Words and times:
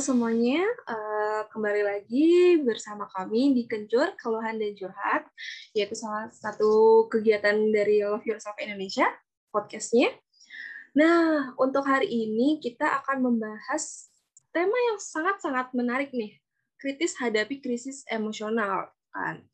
semuanya, 0.00 0.64
uh, 0.88 1.44
kembali 1.52 1.84
lagi 1.84 2.56
bersama 2.64 3.04
kami 3.12 3.52
di 3.52 3.68
Kencur, 3.68 4.16
Keluhan 4.16 4.56
dan 4.56 4.72
Curhat, 4.72 5.28
yaitu 5.76 5.92
salah 5.92 6.32
satu 6.32 7.04
kegiatan 7.12 7.52
dari 7.68 8.00
Love 8.00 8.24
Yourself 8.24 8.56
Indonesia, 8.64 9.04
podcastnya. 9.52 10.08
Nah, 10.96 11.52
untuk 11.60 11.84
hari 11.84 12.08
ini 12.08 12.64
kita 12.64 12.88
akan 13.04 13.28
membahas 13.28 14.08
tema 14.56 14.72
yang 14.72 14.96
sangat-sangat 14.96 15.76
menarik 15.76 16.16
nih, 16.16 16.32
kritis 16.80 17.20
hadapi 17.20 17.60
krisis 17.60 18.00
emosional. 18.08 18.88
kan. 19.12 19.44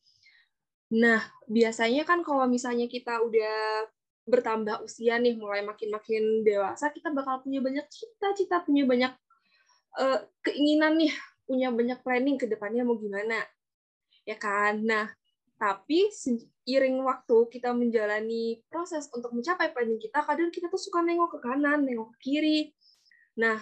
Nah, 0.95 1.27
biasanya 1.51 2.07
kan 2.07 2.23
kalau 2.23 2.47
misalnya 2.47 2.87
kita 2.87 3.19
udah 3.19 3.91
bertambah 4.31 4.87
usia 4.87 5.19
nih, 5.19 5.35
mulai 5.35 5.67
makin-makin 5.67 6.47
dewasa, 6.47 6.95
kita 6.95 7.11
bakal 7.11 7.43
punya 7.43 7.59
banyak 7.59 7.83
cita-cita, 7.91 8.63
punya 8.63 8.87
banyak 8.87 9.11
uh, 9.99 10.21
keinginan 10.45 11.01
nih 11.01 11.13
punya 11.47 11.71
banyak 11.71 11.99
planning 12.03 12.37
ke 12.37 12.47
depannya 12.51 12.83
mau 12.83 12.99
gimana 12.99 13.43
ya 14.27 14.37
kan? 14.37 14.83
Nah 14.83 15.11
tapi 15.57 16.13
seiring 16.13 17.01
waktu 17.01 17.37
kita 17.49 17.73
menjalani 17.73 18.61
proses 18.69 19.09
untuk 19.17 19.33
mencapai 19.33 19.73
planning 19.73 19.97
kita 19.97 20.21
kadang 20.21 20.53
kita 20.53 20.69
tuh 20.69 20.81
suka 20.81 21.01
nengok 21.01 21.37
ke 21.37 21.39
kanan 21.41 21.87
nengok 21.87 22.13
ke 22.17 22.19
kiri. 22.31 22.61
Nah 23.41 23.57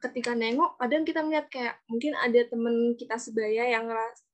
ketika 0.00 0.32
nengok 0.32 0.80
kadang 0.80 1.04
kita 1.04 1.20
melihat 1.20 1.46
kayak 1.52 1.76
mungkin 1.86 2.16
ada 2.16 2.40
temen 2.48 2.96
kita 2.96 3.20
sebaya 3.20 3.68
yang 3.68 3.86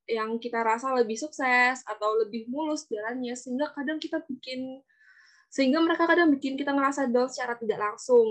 yang 0.06 0.38
kita 0.38 0.62
rasa 0.62 0.94
lebih 0.94 1.18
sukses 1.18 1.82
atau 1.82 2.14
lebih 2.22 2.46
mulus 2.46 2.86
jalannya 2.86 3.34
sehingga 3.34 3.74
kadang 3.74 3.98
kita 3.98 4.22
bikin 4.22 4.78
sehingga 5.50 5.82
mereka 5.82 6.06
kadang 6.06 6.30
bikin 6.30 6.54
kita 6.54 6.70
ngerasa 6.70 7.10
down 7.10 7.26
secara 7.26 7.58
tidak 7.58 7.82
langsung 7.82 8.26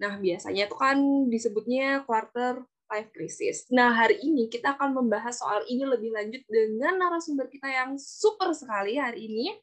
Nah, 0.00 0.16
biasanya 0.16 0.64
itu 0.64 0.76
kan 0.80 0.96
disebutnya 1.28 2.08
quarter 2.08 2.64
life 2.90 3.12
crisis. 3.12 3.68
Nah, 3.70 3.92
hari 3.92 4.18
ini 4.24 4.48
kita 4.48 4.74
akan 4.74 4.96
membahas 4.96 5.38
soal 5.38 5.62
ini 5.68 5.84
lebih 5.86 6.10
lanjut 6.10 6.42
dengan 6.48 6.98
narasumber 6.98 7.46
kita 7.46 7.68
yang 7.68 7.94
super 8.00 8.50
sekali 8.56 8.96
hari 8.98 9.30
ini, 9.30 9.54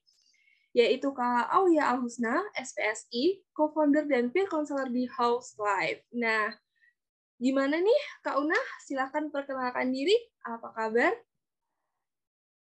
yaitu 0.77 1.09
Kak 1.11 1.51
Aulia 1.51 1.91
Alhusna, 1.91 2.45
SPSI, 2.55 3.43
co-founder 3.51 4.05
dan 4.05 4.29
peer 4.29 4.47
counselor 4.47 4.87
di 4.87 5.09
House 5.09 5.57
Life. 5.57 6.05
Nah, 6.13 6.53
gimana 7.41 7.81
nih 7.81 8.01
Kak 8.23 8.37
Una? 8.39 8.57
Silahkan 8.85 9.27
perkenalkan 9.33 9.89
diri. 9.89 10.15
Apa 10.45 10.71
kabar? 10.71 11.11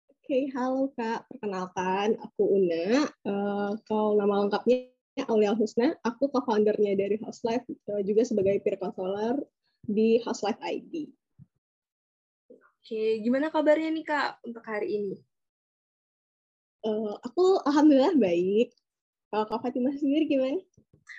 Oke, 0.08 0.24
okay, 0.24 0.44
halo 0.56 0.90
Kak. 0.96 1.30
Perkenalkan, 1.30 2.18
aku 2.18 2.48
Una. 2.48 3.06
Uh, 3.28 3.72
kalau 3.86 4.16
nama 4.18 4.48
lengkapnya 4.48 4.97
Aulia 5.26 5.58
Husna, 5.58 5.98
aku 6.06 6.30
co-foundernya 6.30 6.94
dari 6.94 7.18
House 7.26 7.42
Life, 7.42 7.66
eh, 7.66 8.02
juga 8.06 8.22
sebagai 8.22 8.62
peer 8.62 8.78
counselor 8.78 9.42
di 9.82 10.22
House 10.22 10.46
Life 10.46 10.62
ID. 10.62 11.10
Oke, 12.54 13.20
gimana 13.20 13.50
kabarnya 13.50 13.90
nih 13.92 14.06
Kak 14.06 14.46
untuk 14.46 14.64
hari 14.64 14.96
ini? 14.96 15.16
Uh, 16.86 17.18
aku 17.26 17.60
alhamdulillah 17.68 18.16
baik. 18.16 18.72
Kalau 19.28 19.44
Kak 19.50 19.60
Fatimah 19.60 19.92
sendiri 19.98 20.24
gimana? 20.30 20.62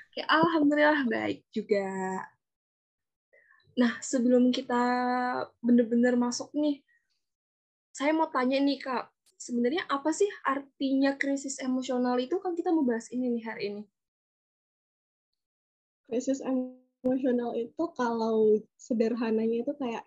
Oke, 0.08 0.20
alhamdulillah 0.24 1.04
baik 1.04 1.44
juga. 1.52 1.84
Nah, 3.76 4.00
sebelum 4.00 4.48
kita 4.48 4.82
benar-benar 5.60 6.16
masuk 6.16 6.48
nih, 6.56 6.80
saya 7.92 8.16
mau 8.16 8.32
tanya 8.32 8.58
nih 8.62 8.78
Kak, 8.80 9.12
sebenarnya 9.38 9.86
apa 9.86 10.10
sih 10.10 10.26
artinya 10.42 11.14
krisis 11.14 11.62
emosional 11.62 12.18
itu 12.18 12.36
kan 12.42 12.58
kita 12.58 12.74
membahas 12.74 13.06
ini 13.14 13.38
nih 13.38 13.44
hari 13.46 13.62
ini. 13.70 13.82
Krisis 16.10 16.42
emosional 16.42 17.54
itu 17.54 17.84
kalau 17.94 18.58
sederhananya 18.74 19.62
itu 19.62 19.72
kayak 19.78 20.02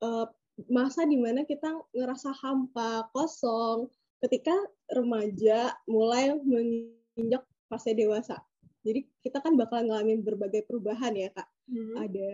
uh, 0.00 0.26
masa 0.66 1.04
di 1.04 1.20
mana 1.20 1.44
kita 1.44 1.70
ngerasa 1.94 2.34
hampa, 2.40 3.06
kosong 3.12 3.92
ketika 4.24 4.56
remaja 4.90 5.76
mulai 5.86 6.34
menginjak 6.42 7.44
fase 7.70 7.94
dewasa. 7.94 8.40
Jadi 8.82 9.04
kita 9.20 9.44
kan 9.44 9.54
bakal 9.54 9.84
ngalamin 9.84 10.24
berbagai 10.24 10.64
perubahan 10.64 11.12
ya 11.14 11.28
kak. 11.30 11.46
Hmm. 11.68 11.94
Ada 12.00 12.32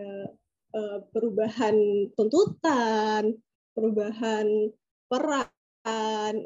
uh, 0.79 0.99
perubahan 1.11 1.77
tuntutan, 2.15 3.35
perubahan 3.75 4.71
peran, 5.11 5.54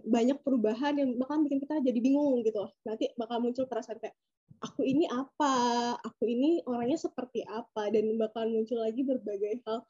banyak 0.03 0.43
perubahan 0.43 0.99
yang 0.99 1.15
bakal 1.15 1.39
bikin 1.47 1.63
kita 1.63 1.79
jadi 1.79 2.01
bingung 2.03 2.43
gitu 2.43 2.67
Nanti 2.83 3.15
bakal 3.15 3.39
muncul 3.39 3.71
perasaan 3.71 4.03
kayak 4.03 4.19
aku 4.59 4.83
ini 4.83 5.07
apa, 5.07 5.55
aku 6.03 6.27
ini 6.27 6.63
orangnya 6.67 6.99
seperti 6.99 7.47
apa? 7.47 7.91
Dan 7.95 8.19
bakal 8.19 8.51
muncul 8.51 8.83
lagi 8.83 9.07
berbagai 9.07 9.63
hal 9.63 9.87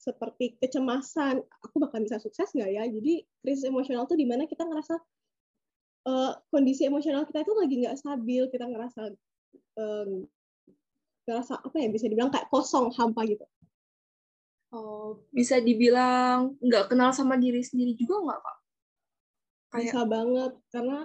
seperti 0.00 0.56
kecemasan, 0.60 1.44
aku 1.60 1.76
bakal 1.76 2.00
bisa 2.04 2.20
sukses 2.20 2.52
nggak 2.52 2.70
ya? 2.72 2.84
Jadi 2.88 3.24
krisis 3.44 3.68
emosional 3.68 4.08
tuh 4.08 4.16
di 4.16 4.24
mana 4.28 4.44
kita 4.48 4.64
ngerasa 4.64 4.96
uh, 6.08 6.32
kondisi 6.48 6.88
emosional 6.88 7.24
kita 7.28 7.44
itu 7.44 7.52
lagi 7.56 7.74
nggak 7.84 7.96
stabil, 8.00 8.42
kita 8.48 8.64
ngerasa 8.68 9.02
um, 9.76 10.24
ngerasa 11.28 11.60
apa 11.60 11.76
ya 11.76 11.88
bisa 11.92 12.08
dibilang 12.08 12.32
kayak 12.32 12.48
kosong, 12.48 12.92
hampa 12.96 13.24
gitu. 13.28 13.44
Oh, 14.70 15.18
bisa 15.34 15.58
dibilang 15.58 16.54
nggak 16.62 16.94
kenal 16.94 17.10
sama 17.10 17.34
diri 17.34 17.58
sendiri 17.58 17.98
juga 17.98 18.22
nggak 18.22 18.38
kak? 18.38 18.58
Kayak... 19.70 19.84
Bisa 19.90 20.00
banget 20.06 20.52
karena 20.70 20.98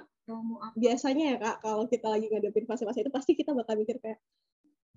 biasanya 0.78 1.24
ya 1.34 1.38
kak 1.42 1.58
kalau 1.66 1.86
kita 1.90 2.08
lagi 2.10 2.26
ngadepin 2.30 2.66
fase-fase 2.66 3.06
itu 3.06 3.14
pasti 3.14 3.38
kita 3.38 3.54
bakal 3.54 3.78
mikir 3.78 4.02
kayak 4.02 4.18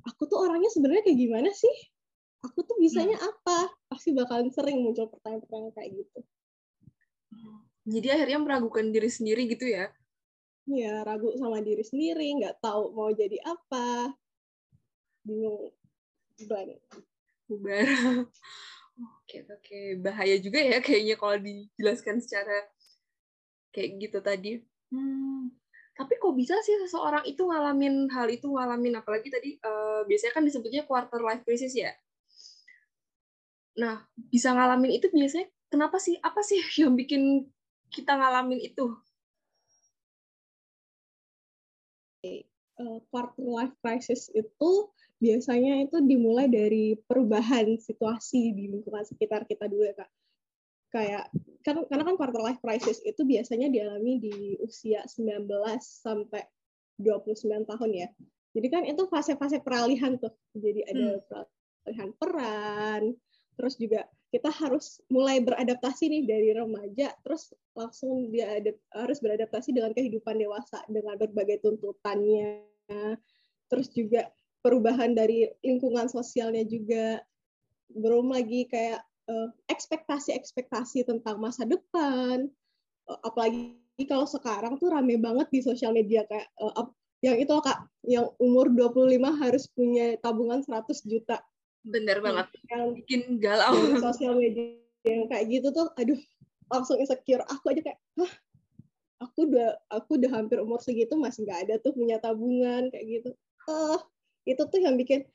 aku 0.04 0.24
tuh 0.24 0.40
orangnya 0.40 0.68
sebenarnya 0.72 1.04
kayak 1.04 1.18
gimana 1.20 1.50
sih? 1.52 1.76
Aku 2.44 2.60
tuh 2.62 2.76
bisanya 2.76 3.16
hmm. 3.16 3.28
apa? 3.28 3.58
Pasti 3.88 4.12
bakalan 4.12 4.52
sering 4.52 4.84
muncul 4.84 5.08
pertanyaan-pertanyaan 5.10 5.74
kayak 5.74 5.90
gitu. 6.04 6.20
Jadi 7.88 8.08
akhirnya 8.12 8.38
meragukan 8.44 8.92
diri 8.92 9.08
sendiri 9.08 9.48
gitu 9.48 9.64
ya? 9.64 9.88
Iya, 10.68 11.00
ragu 11.08 11.32
sama 11.40 11.64
diri 11.64 11.80
sendiri, 11.80 12.36
nggak 12.36 12.60
tahu 12.60 12.92
mau 12.92 13.08
jadi 13.08 13.40
apa, 13.40 14.12
bingung, 15.24 15.72
blank 16.44 16.76
bubar. 17.48 17.86
Oke, 18.98 19.46
oke. 19.46 19.78
Bahaya 20.02 20.36
juga 20.42 20.58
ya 20.58 20.78
kayaknya 20.82 21.14
kalau 21.16 21.38
dijelaskan 21.38 22.18
secara 22.18 22.66
kayak 23.70 23.88
gitu 24.02 24.18
tadi. 24.18 24.52
Hmm. 24.90 25.54
Tapi 25.98 26.14
kok 26.14 26.34
bisa 26.38 26.54
sih 26.62 26.78
seseorang 26.78 27.26
itu 27.26 27.42
ngalamin 27.42 28.06
hal 28.14 28.30
itu 28.30 28.46
ngalamin 28.46 29.02
apalagi 29.02 29.34
tadi 29.34 29.58
uh, 29.66 30.06
biasanya 30.06 30.32
kan 30.38 30.44
disebutnya 30.46 30.86
quarter 30.86 31.18
life 31.18 31.42
crisis 31.42 31.74
ya. 31.74 31.90
Nah, 33.78 34.06
bisa 34.30 34.54
ngalamin 34.54 34.98
itu 34.98 35.10
biasanya 35.10 35.50
kenapa 35.70 35.98
sih? 36.02 36.18
Apa 36.22 36.42
sih 36.42 36.58
yang 36.82 36.94
bikin 36.94 37.46
kita 37.90 38.14
ngalamin 38.14 38.62
itu? 38.62 38.94
Uh, 42.78 43.02
quarter 43.10 43.42
life 43.42 43.74
crisis 43.82 44.30
itu 44.34 44.70
biasanya 45.18 45.82
itu 45.82 45.98
dimulai 46.02 46.46
dari 46.46 46.94
perubahan 46.94 47.74
situasi 47.78 48.54
di 48.54 48.70
lingkungan 48.70 49.02
sekitar 49.02 49.44
kita 49.44 49.66
dulu 49.66 49.86
ya 49.86 49.94
kak. 49.98 50.10
Kayak 50.88 51.24
kan 51.66 51.84
karena 51.84 52.04
kan 52.06 52.16
quarter 52.16 52.40
life 52.40 52.62
crisis 52.64 53.02
itu 53.04 53.20
biasanya 53.26 53.68
dialami 53.68 54.22
di 54.22 54.56
usia 54.62 55.04
19 55.04 55.44
sampai 55.82 56.46
29 57.02 57.68
tahun 57.68 57.90
ya. 57.92 58.08
Jadi 58.56 58.66
kan 58.72 58.82
itu 58.88 59.04
fase-fase 59.10 59.60
peralihan 59.60 60.16
tuh. 60.16 60.32
Jadi 60.56 60.80
ada 60.86 61.20
hmm. 61.20 61.22
peralihan 61.28 62.10
peran 62.16 63.02
terus 63.58 63.74
juga 63.74 64.06
kita 64.30 64.54
harus 64.54 65.02
mulai 65.10 65.42
beradaptasi 65.42 66.06
nih 66.06 66.22
dari 66.30 66.54
remaja 66.54 67.10
terus 67.26 67.50
langsung 67.74 68.30
dia 68.30 68.60
harus 68.94 69.18
beradaptasi 69.18 69.74
dengan 69.74 69.90
kehidupan 69.90 70.38
dewasa 70.38 70.78
dengan 70.86 71.18
berbagai 71.18 71.58
tuntutannya. 71.66 72.62
Terus 73.68 73.92
juga 73.92 74.30
perubahan 74.68 75.16
dari 75.16 75.48
lingkungan 75.64 76.12
sosialnya 76.12 76.60
juga 76.68 77.24
belum 77.88 78.36
lagi 78.36 78.68
kayak 78.68 79.00
uh, 79.32 79.48
ekspektasi-ekspektasi 79.72 81.08
tentang 81.08 81.40
masa 81.40 81.64
depan. 81.64 82.52
Uh, 83.08 83.20
apalagi 83.24 83.80
kalau 84.04 84.28
sekarang 84.28 84.76
tuh 84.76 84.92
rame 84.92 85.16
banget 85.16 85.48
di 85.48 85.64
sosial 85.64 85.96
media 85.96 86.28
kayak 86.28 86.52
uh, 86.60 86.92
yang 87.24 87.40
itu 87.40 87.50
kak 87.64 87.80
yang 88.04 88.28
umur 88.36 88.68
25 88.68 89.16
harus 89.40 89.64
punya 89.72 90.20
tabungan 90.20 90.60
100 90.60 90.84
juta. 91.08 91.40
Bener 91.80 92.20
banget. 92.20 92.52
yang 92.68 92.92
bikin 92.92 93.40
galau. 93.40 93.72
sosial 94.04 94.36
media 94.36 94.76
yang 95.08 95.24
kayak 95.32 95.48
gitu 95.48 95.72
tuh 95.72 95.88
aduh 95.96 96.20
langsung 96.68 97.00
insecure. 97.00 97.40
Aku 97.48 97.72
aja 97.72 97.80
kayak 97.80 97.98
Hah, 98.20 98.32
aku 99.24 99.48
udah 99.48 99.80
aku 99.88 100.20
udah 100.20 100.30
hampir 100.36 100.60
umur 100.60 100.78
segitu 100.84 101.16
masih 101.16 101.48
nggak 101.48 101.60
ada 101.64 101.74
tuh 101.80 101.96
punya 101.96 102.20
tabungan 102.20 102.92
kayak 102.92 103.06
gitu. 103.08 103.30
Uh, 103.64 103.98
itu 104.48 104.62
tuh 104.64 104.80
yang 104.80 104.96
bikin 104.96 105.28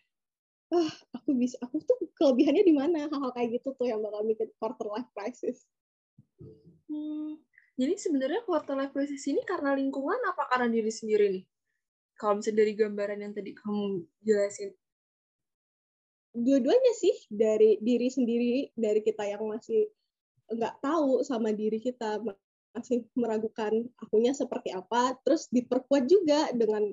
ah 0.73 0.89
aku 1.13 1.37
bisa 1.37 1.61
aku 1.61 1.77
tuh 1.85 1.97
kelebihannya 2.17 2.63
di 2.65 2.73
mana? 2.73 3.05
Hal-hal 3.05 3.31
kayak 3.37 3.61
gitu 3.61 3.77
tuh 3.77 3.85
yang 3.85 4.01
bakal 4.01 4.25
bikin 4.25 4.49
quarter 4.57 4.87
life 4.89 5.09
crisis. 5.13 5.69
Hmm, 6.89 7.37
jadi 7.77 7.93
sebenarnya 7.97 8.41
quarter 8.45 8.73
life 8.73 8.93
crisis 8.93 9.21
ini 9.29 9.45
karena 9.45 9.77
lingkungan 9.77 10.17
apa 10.29 10.49
karena 10.49 10.67
diri 10.73 10.89
sendiri 10.89 11.25
nih? 11.29 11.45
Kalau 12.17 12.41
misalnya 12.41 12.65
dari 12.65 12.73
gambaran 12.73 13.19
yang 13.21 13.33
tadi 13.33 13.51
kamu 13.53 14.05
jelasin. 14.25 14.69
Dua-duanya 16.33 16.93
sih 16.97 17.13
dari 17.29 17.77
diri 17.77 18.09
sendiri 18.09 18.73
dari 18.73 19.01
kita 19.05 19.29
yang 19.29 19.45
masih 19.45 19.85
nggak 20.49 20.81
tahu 20.81 21.21
sama 21.21 21.53
diri 21.53 21.77
kita 21.77 22.21
masih 22.73 23.05
meragukan 23.13 23.85
akunya 24.01 24.33
seperti 24.33 24.73
apa 24.73 25.13
terus 25.21 25.45
diperkuat 25.53 26.09
juga 26.09 26.49
dengan 26.57 26.89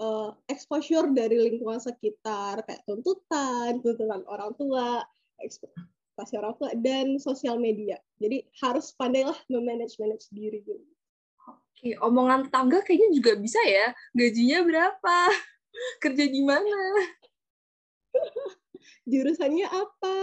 uh, 0.00 0.30
exposure 0.50 1.10
dari 1.12 1.36
lingkungan 1.38 1.78
sekitar 1.78 2.64
kayak 2.64 2.82
tuntutan 2.88 3.78
tuntutan 3.84 4.22
orang 4.26 4.54
tua 4.56 5.02
ekspektasi 5.42 6.38
orang 6.40 6.54
tua 6.58 6.70
dan 6.80 7.18
sosial 7.20 7.58
media 7.60 7.98
jadi 8.18 8.42
harus 8.64 8.94
pandailah 8.96 9.36
memanage 9.50 9.98
manage 10.00 10.30
diri 10.32 10.62
gitu 10.64 10.94
Oke, 11.84 12.00
omongan 12.00 12.48
tetangga 12.48 12.80
kayaknya 12.80 13.10
juga 13.12 13.32
bisa 13.36 13.58
ya. 13.66 13.92
Gajinya 14.16 14.62
berapa? 14.62 15.16
Kerja 16.06 16.24
di 16.30 16.40
mana? 16.40 16.80
Jurusannya 19.10 19.66
apa? 19.68 20.16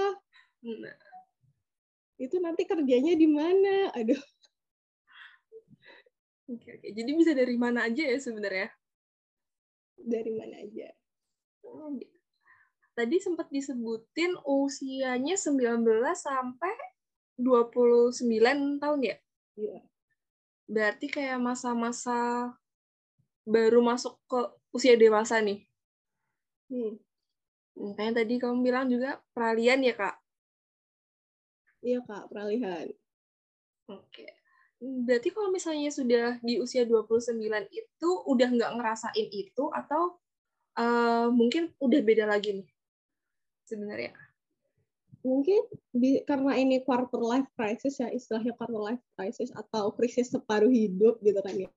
Nah. 0.64 0.98
Itu 2.22 2.42
nanti 2.42 2.66
kerjanya 2.66 3.14
di 3.14 3.28
mana? 3.30 3.94
Aduh. 3.94 4.18
Oke, 6.50 6.82
oke. 6.82 6.88
Jadi 6.98 7.12
bisa 7.14 7.36
dari 7.38 7.54
mana 7.62 7.86
aja 7.86 8.10
ya 8.10 8.18
sebenarnya? 8.18 8.74
Dari 10.06 10.32
mana 10.34 10.56
aja. 10.62 10.90
Oh, 11.66 11.94
gitu. 11.96 12.18
Tadi 12.92 13.18
sempat 13.24 13.48
disebutin 13.50 14.36
usianya 14.44 15.40
19 15.40 16.18
sampai 16.18 16.76
29 17.40 18.78
tahun 18.82 19.00
ya? 19.00 19.18
Iya 19.56 19.80
berarti 20.72 21.12
kayak 21.12 21.44
masa-masa 21.44 22.48
baru 23.44 23.84
masuk 23.84 24.16
ke 24.24 24.40
usia 24.72 24.96
dewasa 24.96 25.44
nih. 25.44 25.68
Hmm. 26.72 26.96
Makanya 27.76 28.24
tadi 28.24 28.40
kamu 28.40 28.64
bilang 28.64 28.88
juga 28.88 29.20
peralihan 29.36 29.84
ya, 29.84 29.92
Kak? 29.92 30.16
Iya, 31.84 32.00
Kak, 32.08 32.32
peralihan. 32.32 32.88
Oke. 33.92 34.41
Berarti 34.82 35.30
kalau 35.30 35.54
misalnya 35.54 35.94
sudah 35.94 36.42
di 36.42 36.58
usia 36.58 36.90
29 36.90 37.38
itu 37.70 38.10
udah 38.26 38.50
nggak 38.50 38.72
ngerasain 38.82 39.28
itu 39.30 39.70
atau 39.70 40.18
uh, 40.82 41.30
mungkin 41.30 41.70
udah 41.78 42.02
beda 42.02 42.26
lagi 42.26 42.66
nih 42.66 42.70
sebenarnya? 43.70 44.12
mungkin 45.22 45.62
di, 45.94 46.22
karena 46.26 46.58
ini 46.58 46.82
quarter 46.82 47.22
life 47.22 47.50
crisis 47.54 48.02
ya 48.02 48.10
istilahnya 48.10 48.58
quarter 48.58 48.82
life 48.82 49.04
crisis 49.14 49.54
atau 49.54 49.94
krisis 49.94 50.34
separuh 50.34 50.70
hidup 50.70 51.22
gitu 51.22 51.40
kan 51.42 51.56
ya. 51.56 51.70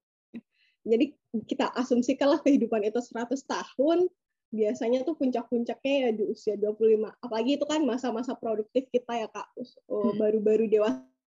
Jadi 0.84 1.16
kita 1.48 1.72
asumsikanlah 1.72 2.44
kehidupan 2.44 2.84
itu 2.84 3.00
100 3.00 3.40
tahun, 3.48 4.04
biasanya 4.52 5.00
tuh 5.08 5.16
puncak-puncaknya 5.16 5.94
ya 6.08 6.10
di 6.12 6.24
usia 6.28 6.54
25. 6.60 7.08
Apalagi 7.24 7.56
itu 7.56 7.64
kan 7.64 7.80
masa-masa 7.88 8.36
produktif 8.36 8.84
kita 8.92 9.24
ya 9.24 9.28
Kak. 9.32 9.48
Oh, 9.88 10.12
hmm. 10.12 10.20
Baru-baru 10.20 10.68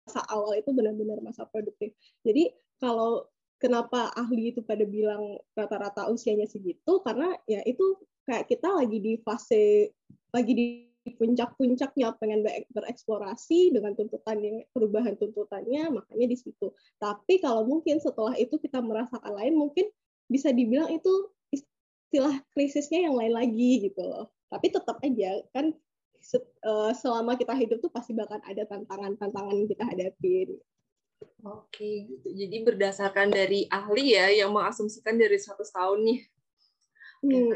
dewasa 0.04 0.22
awal 0.28 0.60
itu 0.60 0.70
benar-benar 0.76 1.24
masa 1.24 1.48
produktif. 1.48 1.96
Jadi 2.28 2.52
kalau 2.84 3.24
kenapa 3.64 4.12
ahli 4.20 4.52
itu 4.52 4.60
pada 4.60 4.84
bilang 4.84 5.40
rata-rata 5.56 6.12
usianya 6.12 6.44
segitu 6.44 7.00
karena 7.08 7.32
ya 7.48 7.64
itu 7.64 7.96
kayak 8.28 8.52
kita 8.52 8.68
lagi 8.68 9.00
di 9.00 9.14
fase 9.24 9.96
lagi 10.36 10.52
di 10.52 10.68
puncak-puncaknya 11.04 12.16
pengen 12.20 12.44
bereksplorasi 12.72 13.76
dengan 13.76 13.96
tuntutannya 13.96 14.68
perubahan 14.72 15.16
tuntutannya 15.20 15.92
makanya 15.92 16.28
di 16.32 16.38
situ 16.40 16.72
tapi 16.96 17.44
kalau 17.44 17.68
mungkin 17.68 18.00
setelah 18.00 18.36
itu 18.40 18.56
kita 18.56 18.80
merasakan 18.80 19.36
lain 19.36 19.56
mungkin 19.60 19.92
bisa 20.32 20.56
dibilang 20.56 20.88
itu 20.96 21.12
istilah 21.52 22.40
krisisnya 22.56 23.12
yang 23.12 23.20
lain 23.20 23.36
lagi 23.36 23.92
gitu 23.92 24.00
loh 24.00 24.32
tapi 24.48 24.72
tetap 24.72 24.96
aja 25.04 25.44
kan 25.52 25.76
selama 26.96 27.36
kita 27.36 27.52
hidup 27.52 27.84
tuh 27.84 27.92
pasti 27.92 28.16
bakal 28.16 28.40
ada 28.40 28.64
tantangan-tantangan 28.64 29.54
yang 29.54 29.68
kita 29.68 29.84
hadapin 29.84 30.56
Oke, 31.44 32.08
gitu. 32.08 32.28
Jadi 32.32 32.64
berdasarkan 32.64 33.28
dari 33.32 33.68
ahli 33.68 34.16
ya 34.16 34.32
yang 34.32 34.56
mengasumsikan 34.56 35.20
dari 35.20 35.36
100 35.36 35.60
tahun 35.60 36.00
nih. 36.08 36.20
Hmm. 37.24 37.52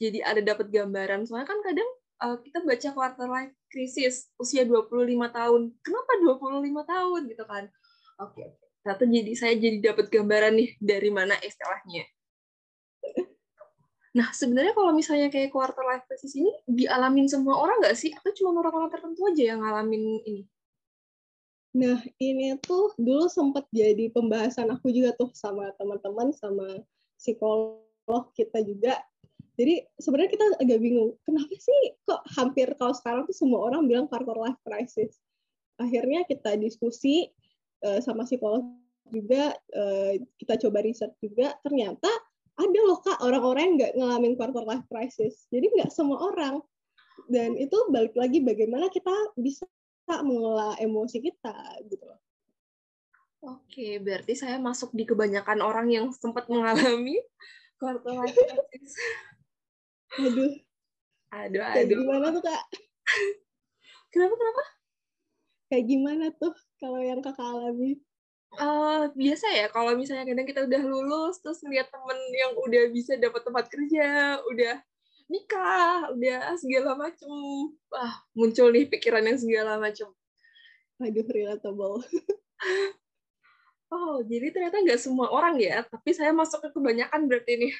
Jadi 0.00 0.18
ada 0.24 0.40
dapat 0.40 0.72
gambaran. 0.72 1.28
Soalnya 1.28 1.48
kan 1.48 1.60
kadang 1.60 1.90
uh, 2.24 2.36
kita 2.40 2.64
baca 2.64 2.88
quarter 2.92 3.28
life 3.28 3.54
crisis 3.68 4.32
usia 4.40 4.64
25 4.64 4.88
tahun. 5.28 5.60
Kenapa 5.84 6.12
25 6.24 6.92
tahun 6.92 7.20
gitu 7.28 7.44
kan? 7.44 7.64
Oke, 8.18 8.34
okay, 8.34 8.48
Satu 8.82 9.04
jadi 9.04 9.32
saya 9.36 9.54
jadi 9.60 9.92
dapat 9.92 10.08
gambaran 10.08 10.52
nih 10.56 10.70
dari 10.80 11.10
mana 11.12 11.36
istilahnya. 11.44 12.08
Nah, 14.18 14.34
sebenarnya 14.34 14.74
kalau 14.74 14.90
misalnya 14.90 15.30
kayak 15.30 15.54
quarter 15.54 15.86
life 15.86 16.02
crisis 16.10 16.34
ini 16.34 16.50
dialamin 16.66 17.30
semua 17.30 17.54
orang 17.62 17.78
nggak 17.78 17.94
sih? 17.94 18.10
Atau 18.10 18.34
cuma 18.34 18.58
orang-orang 18.58 18.90
tertentu 18.90 19.22
aja 19.30 19.54
yang 19.54 19.62
ngalamin 19.62 20.18
ini? 20.26 20.42
Nah, 21.78 22.02
ini 22.18 22.58
tuh 22.58 22.90
dulu 22.98 23.30
sempat 23.30 23.70
jadi 23.70 24.10
pembahasan 24.10 24.74
aku 24.74 24.90
juga 24.90 25.14
tuh 25.14 25.30
sama 25.38 25.70
teman-teman, 25.78 26.34
sama 26.34 26.82
psikolog 27.14 28.34
kita 28.34 28.58
juga 28.66 28.98
jadi 29.58 29.82
sebenarnya 29.98 30.30
kita 30.38 30.44
agak 30.62 30.78
bingung, 30.78 31.18
kenapa 31.26 31.50
sih 31.58 31.98
kok 32.06 32.22
hampir 32.38 32.70
kalau 32.78 32.94
sekarang 32.94 33.26
tuh 33.26 33.34
semua 33.34 33.66
orang 33.66 33.90
bilang 33.90 34.06
quarter 34.06 34.38
life 34.38 34.54
crisis. 34.62 35.18
Akhirnya 35.82 36.22
kita 36.30 36.54
diskusi 36.54 37.26
uh, 37.82 37.98
sama 37.98 38.22
psikolog 38.22 38.62
juga, 39.10 39.50
uh, 39.74 40.14
kita 40.38 40.62
coba 40.62 40.78
riset 40.86 41.10
juga, 41.18 41.58
ternyata 41.66 42.06
ada 42.58 42.80
loh 42.82 42.98
kak 42.98 43.22
orang-orang 43.22 43.62
yang 43.62 43.74
nggak 43.78 43.92
ngalamin 43.94 44.34
quarter 44.34 44.64
life 44.66 44.86
crisis. 44.90 45.46
Jadi 45.54 45.70
nggak 45.78 45.94
semua 45.94 46.18
orang. 46.34 46.58
Dan 47.30 47.54
itu 47.54 47.74
balik 47.90 48.18
lagi 48.18 48.42
bagaimana 48.42 48.90
kita 48.90 49.12
bisa 49.38 49.66
mengelola 50.26 50.74
emosi 50.82 51.22
kita 51.22 51.54
gitu 51.86 52.02
loh. 52.02 52.20
Oke, 53.38 54.02
berarti 54.02 54.34
saya 54.34 54.58
masuk 54.58 54.90
di 54.90 55.06
kebanyakan 55.06 55.62
orang 55.62 55.86
yang 55.94 56.10
sempat 56.10 56.50
mengalami 56.50 57.22
quarter 57.78 58.10
life 58.18 58.34
crisis. 58.34 58.94
Aduh. 60.18 60.52
Aduh, 61.28 61.60
aduh. 61.62 61.74
Kayak 61.76 61.88
gimana 61.92 62.26
tuh, 62.34 62.42
Kak? 62.42 62.64
kenapa, 64.10 64.34
kenapa? 64.34 64.64
Kayak 65.68 65.84
gimana 65.86 66.24
tuh 66.34 66.54
kalau 66.80 66.98
yang 67.04 67.20
kakak 67.20 67.44
alami? 67.44 68.00
Uh, 68.56 69.12
biasa 69.12 69.46
ya, 69.52 69.66
kalau 69.68 69.92
misalnya 69.92 70.24
kadang 70.24 70.48
kita 70.48 70.60
udah 70.64 70.82
lulus, 70.88 71.36
terus 71.44 71.60
lihat 71.68 71.92
temen 71.92 72.18
yang 72.32 72.56
udah 72.56 72.84
bisa 72.88 73.12
dapat 73.20 73.44
tempat 73.44 73.68
kerja, 73.68 74.40
udah 74.40 74.74
nikah, 75.28 76.08
udah 76.16 76.56
segala 76.56 76.96
macem. 76.96 77.28
Wah, 77.92 78.14
muncul 78.32 78.72
nih 78.72 78.88
pikiran 78.88 79.22
yang 79.28 79.36
segala 79.36 79.76
macem. 79.76 80.08
Aduh, 80.98 81.28
relatable. 81.28 82.02
oh, 83.94 84.24
jadi 84.24 84.50
ternyata 84.50 84.80
nggak 84.82 85.00
semua 85.00 85.28
orang 85.30 85.60
ya, 85.60 85.84
tapi 85.84 86.16
saya 86.16 86.32
masuk 86.32 86.64
ke 86.64 86.68
kebanyakan 86.72 87.28
berarti 87.28 87.52
nih. 87.68 87.74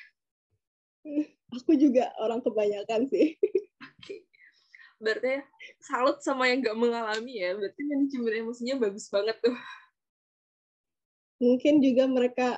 Aku 1.59 1.75
juga 1.81 2.13
orang 2.21 2.45
kebanyakan 2.45 3.09
sih. 3.09 3.41
Oke. 3.99 4.29
Berarti 5.01 5.41
salut 5.81 6.21
sama 6.21 6.53
yang 6.53 6.61
nggak 6.61 6.77
mengalami 6.77 7.41
ya. 7.41 7.57
Berarti 7.57 7.81
manajemen 7.89 8.33
emosinya 8.45 8.75
bagus 8.77 9.09
banget 9.09 9.41
tuh. 9.41 9.57
Mungkin 11.39 11.81
juga 11.83 12.05
mereka 12.11 12.49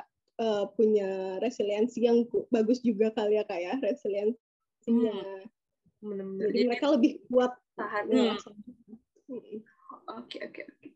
uh, 0.41 0.65
punya 0.73 1.37
resiliensi 1.39 2.01
yang 2.05 2.25
bagus 2.49 2.81
juga 2.81 3.13
kali 3.13 3.37
ya 3.37 3.45
kak 3.45 3.61
ya 3.61 3.75
resiliensinya. 3.81 5.15
Hmm. 5.17 5.43
Benar-benar. 6.01 6.49
Jadi, 6.49 6.57
Jadi 6.57 6.69
mereka 6.69 6.87
lebih 6.97 7.13
kuat 7.29 7.53
tahan. 7.77 8.05
Hmm. 8.09 9.61
Oke 10.17 10.39
oke 10.41 10.61
oke. 10.65 10.89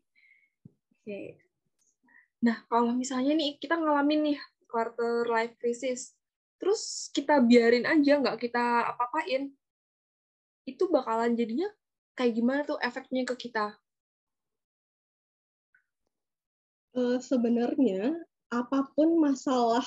Oke. 1.05 1.21
Nah 2.41 2.57
kalau 2.65 2.91
misalnya 2.97 3.37
nih 3.37 3.61
kita 3.61 3.77
ngalamin 3.77 4.33
nih 4.33 4.39
quarter 4.65 5.29
life 5.29 5.53
crisis, 5.61 6.17
terus 6.57 7.13
kita 7.13 7.39
biarin 7.39 7.85
aja 7.85 8.17
nggak 8.17 8.41
kita 8.41 8.91
apa-apain 8.91 9.53
itu 10.65 10.83
bakalan 10.89 11.37
jadinya 11.37 11.69
kayak 12.17 12.33
gimana 12.33 12.61
tuh 12.65 12.81
efeknya 12.81 13.21
ke 13.21 13.37
kita 13.37 13.77
uh, 16.95 17.17
sebenarnya 17.21 18.15
apa 18.49 18.87
pun 18.95 19.19
masalah 19.19 19.83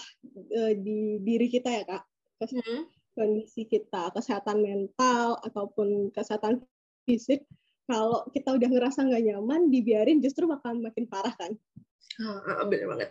uh, 0.54 0.72
di 0.76 1.18
diri 1.24 1.48
kita 1.48 1.68
ya 1.68 1.82
kak 1.88 2.04
hmm. 2.44 2.84
kondisi 3.16 3.64
kita 3.66 4.12
kesehatan 4.12 4.60
mental 4.60 5.40
ataupun 5.42 6.12
kesehatan 6.12 6.62
fisik 7.08 7.42
kalau 7.88 8.28
kita 8.36 8.52
udah 8.52 8.68
ngerasa 8.68 9.08
nggak 9.08 9.24
nyaman 9.24 9.72
dibiarin 9.72 10.20
justru 10.20 10.44
bakal 10.44 10.76
makin 10.76 11.08
parah 11.08 11.32
kan 11.34 11.56
ah, 12.22 12.64
bener 12.68 12.86
banget 12.92 13.10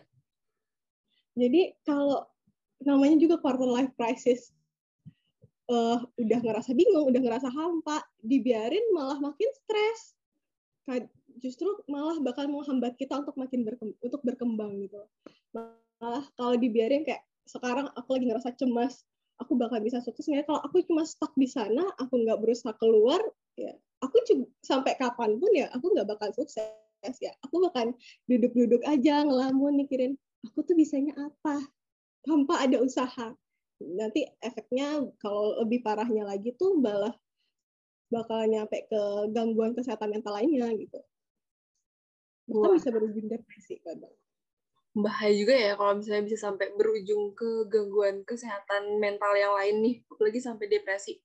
jadi 1.38 1.74
kalau 1.86 2.26
namanya 2.82 3.18
juga 3.18 3.42
quarter 3.42 3.66
life 3.66 3.94
crisis 3.98 4.54
uh, 5.72 6.00
udah 6.18 6.40
ngerasa 6.42 6.72
bingung, 6.74 7.12
udah 7.12 7.22
ngerasa 7.22 7.50
hampa, 7.52 8.04
dibiarin 8.24 8.84
malah 8.96 9.20
makin 9.20 9.50
stres. 9.64 10.16
Justru 11.38 11.70
malah 11.86 12.18
bakal 12.20 12.50
menghambat 12.50 12.98
kita 12.98 13.22
untuk 13.22 13.38
makin 13.38 13.62
berkembang, 13.62 14.00
untuk 14.02 14.22
berkembang 14.26 14.72
gitu. 14.82 15.02
Malah 15.54 16.26
kalau 16.34 16.58
dibiarin 16.58 17.06
kayak 17.06 17.22
sekarang 17.48 17.88
aku 17.94 18.18
lagi 18.18 18.26
ngerasa 18.28 18.54
cemas, 18.58 19.06
aku 19.38 19.54
bakal 19.56 19.80
bisa 19.80 20.02
sukses 20.02 20.26
nggak 20.28 20.50
kalau 20.50 20.62
aku 20.66 20.82
cuma 20.84 21.06
stuck 21.06 21.32
di 21.38 21.46
sana 21.46 21.86
aku 22.02 22.26
nggak 22.26 22.42
berusaha 22.42 22.74
keluar 22.82 23.22
ya 23.54 23.70
aku 24.02 24.18
juga 24.26 24.50
sampai 24.66 24.98
kapan 24.98 25.38
pun 25.38 25.52
ya 25.54 25.70
aku 25.74 25.94
nggak 25.94 26.10
bakal 26.10 26.30
sukses 26.34 26.70
ya. 27.22 27.34
Aku 27.46 27.62
bakal 27.62 27.94
duduk-duduk 28.26 28.82
aja 28.86 29.24
ngelamun 29.26 29.78
mikirin 29.78 30.18
aku 30.46 30.66
tuh 30.66 30.76
bisanya 30.78 31.14
apa? 31.18 31.62
Tanpa 32.26 32.66
ada 32.66 32.82
usaha. 32.82 33.34
Nanti 33.78 34.26
efeknya 34.42 35.06
kalau 35.22 35.62
lebih 35.62 35.86
parahnya 35.86 36.26
lagi 36.26 36.52
tuh 36.58 36.78
malah 36.82 37.14
bakal 38.10 38.42
nyampe 38.48 38.88
ke 38.88 39.02
gangguan 39.36 39.76
kesehatan 39.78 40.16
mental 40.16 40.34
lainnya 40.34 40.72
gitu 40.80 41.00
bahkan 42.48 42.80
bisa 42.80 42.90
berujung 42.96 43.28
depresi 43.28 43.84
kadang 43.84 44.16
bahaya 44.98 45.34
juga 45.34 45.54
ya 45.54 45.72
kalau 45.78 46.02
misalnya 46.02 46.24
bisa 46.26 46.38
sampai 46.50 46.74
berujung 46.74 47.38
ke 47.38 47.70
gangguan 47.70 48.26
kesehatan 48.26 48.98
mental 48.98 49.38
yang 49.38 49.54
lain 49.54 49.76
nih, 49.86 49.96
apalagi 50.10 50.40
sampai 50.42 50.66
depresi. 50.66 51.22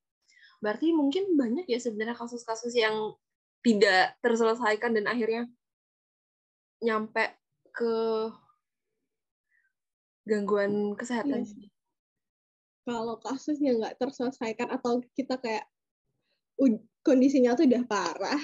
Berarti 0.60 0.92
mungkin 0.92 1.34
banyak 1.34 1.64
ya 1.66 1.80
sebenarnya 1.80 2.14
kasus-kasus 2.14 2.76
yang 2.76 3.16
tidak 3.64 4.18
terselesaikan 4.20 4.92
dan 4.92 5.08
akhirnya 5.08 5.48
nyampe 6.84 7.32
ke 7.72 7.94
gangguan 10.28 10.92
kesehatan. 10.94 11.48
Iya. 11.48 11.68
Kalau 12.82 13.16
kasusnya 13.22 13.78
nggak 13.78 13.96
terselesaikan 13.96 14.68
atau 14.68 15.00
kita 15.14 15.38
kayak 15.38 15.64
kondisinya 17.02 17.54
tuh 17.56 17.66
udah 17.66 17.82
parah, 17.86 18.42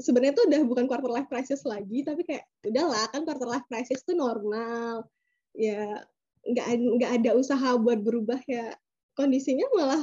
sebenarnya 0.00 0.34
tuh 0.34 0.44
udah 0.48 0.60
bukan 0.66 0.84
quarter 0.88 1.12
life 1.12 1.28
crisis 1.28 1.62
lagi 1.68 2.02
tapi 2.02 2.24
kayak 2.24 2.44
udahlah 2.64 3.04
kan 3.12 3.22
quarter 3.22 3.48
life 3.48 3.66
crisis 3.68 4.02
tuh 4.02 4.16
normal. 4.16 5.06
Ya 5.54 6.04
nggak 6.40 6.66
nggak 6.98 7.12
ada 7.20 7.30
usaha 7.36 7.76
buat 7.76 8.00
berubah 8.00 8.40
ya. 8.48 8.72
Kondisinya 9.14 9.68
malah 9.76 10.02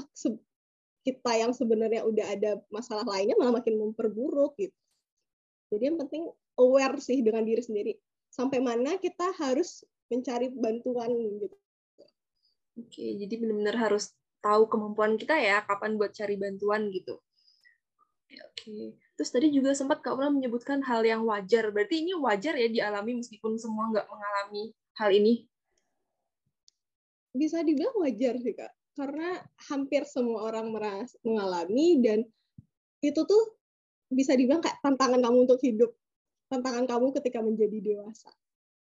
kita 1.01 1.32
yang 1.39 1.51
sebenarnya 1.56 2.04
udah 2.06 2.25
ada 2.36 2.51
masalah 2.70 3.08
lainnya 3.08 3.34
malah 3.39 3.58
makin 3.58 3.80
memperburuk 3.80 4.54
gitu. 4.62 4.75
Jadi 5.74 5.84
yang 5.89 5.98
penting 6.00 6.30
aware 6.60 6.98
sih 7.01 7.20
dengan 7.25 7.44
diri 7.44 7.63
sendiri. 7.63 7.94
Sampai 8.30 8.62
mana 8.62 9.00
kita 9.01 9.34
harus 9.39 9.84
mencari 10.08 10.54
bantuan 10.54 11.12
gitu. 11.42 11.58
Oke 12.77 13.06
jadi 13.18 13.34
benar-benar 13.42 13.89
harus 13.89 14.13
tahu 14.38 14.70
kemampuan 14.70 15.18
kita 15.18 15.34
ya 15.34 15.66
kapan 15.66 15.98
buat 15.98 16.13
cari 16.13 16.38
bantuan 16.38 16.94
gitu. 16.94 17.18
Oke 18.54 19.07
Terus 19.18 19.34
tadi 19.34 19.50
juga 19.50 19.74
sempat 19.74 20.06
Kak 20.06 20.14
Una 20.14 20.30
menyebutkan 20.30 20.86
hal 20.86 21.02
yang 21.02 21.26
wajar. 21.26 21.74
Berarti 21.74 22.06
ini 22.06 22.14
wajar 22.14 22.54
ya 22.54 22.70
dialami 22.70 23.18
meskipun 23.18 23.58
semua 23.58 23.90
nggak 23.90 24.06
mengalami 24.06 24.78
hal 25.02 25.10
ini? 25.10 25.50
Bisa 27.34 27.66
dibilang 27.66 27.98
wajar 27.98 28.38
sih 28.38 28.54
Kak. 28.54 28.70
Karena 28.94 29.42
hampir 29.74 30.06
semua 30.06 30.46
orang 30.46 30.70
meras 30.70 31.18
mengalami 31.26 31.98
dan 32.06 32.22
itu 33.02 33.22
tuh 33.26 33.58
bisa 34.14 34.38
dibilang 34.38 34.62
kayak 34.62 34.78
tantangan 34.86 35.18
kamu 35.18 35.50
untuk 35.50 35.62
hidup. 35.66 35.92
Tantangan 36.54 36.86
kamu 36.86 37.10
ketika 37.18 37.42
menjadi 37.42 37.78
dewasa. 37.82 38.30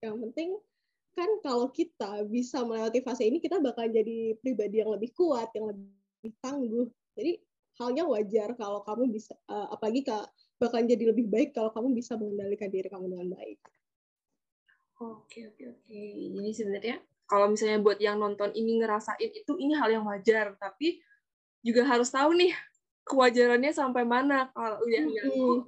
Yang 0.05 0.17
penting 0.29 0.49
kan 1.17 1.31
kalau 1.41 1.73
kita 1.73 2.29
bisa 2.29 2.61
melewati 2.61 3.01
fase 3.01 3.25
ini, 3.25 3.41
kita 3.41 3.57
bakal 3.57 3.89
jadi 3.89 4.37
pribadi 4.37 4.85
yang 4.85 4.93
lebih 4.93 5.17
kuat, 5.17 5.49
yang 5.57 5.73
lebih 5.73 6.33
tangguh. 6.45 6.93
Jadi 7.17 7.41
halnya 7.77 8.05
wajar 8.09 8.57
kalau 8.57 8.81
kamu 8.85 9.13
bisa 9.13 9.37
uh, 9.49 9.69
apalagi 9.73 10.05
kak 10.05 10.27
bakal 10.57 10.81
jadi 10.81 11.13
lebih 11.13 11.29
baik 11.29 11.53
kalau 11.53 11.69
kamu 11.73 11.93
bisa 11.93 12.17
mengendalikan 12.17 12.73
diri 12.73 12.89
kamu 12.89 13.13
dengan 13.13 13.29
baik. 13.37 13.61
Oke 14.97 15.53
oke 15.53 15.65
oke. 15.77 16.03
Jadi 16.33 16.51
sebenarnya 16.57 16.97
kalau 17.29 17.53
misalnya 17.53 17.79
buat 17.85 18.01
yang 18.01 18.17
nonton 18.17 18.49
ini 18.57 18.81
ngerasain 18.81 19.29
itu 19.29 19.53
ini 19.61 19.77
hal 19.77 19.93
yang 19.93 20.09
wajar, 20.09 20.57
tapi 20.57 21.05
juga 21.61 21.85
harus 21.85 22.09
tahu 22.09 22.33
nih 22.33 22.57
kewajarannya 23.05 23.73
sampai 23.77 24.09
mana 24.09 24.49
kalau 24.57 24.81
udah 24.81 25.03
hmm. 25.05 25.59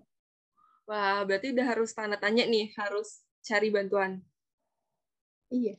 Wah, 0.88 1.20
berarti 1.28 1.52
udah 1.52 1.66
harus 1.68 1.92
tanda 1.92 2.16
tanya 2.16 2.48
nih, 2.48 2.72
harus 2.72 3.20
cari 3.44 3.68
bantuan. 3.68 4.24
Iya 5.52 5.76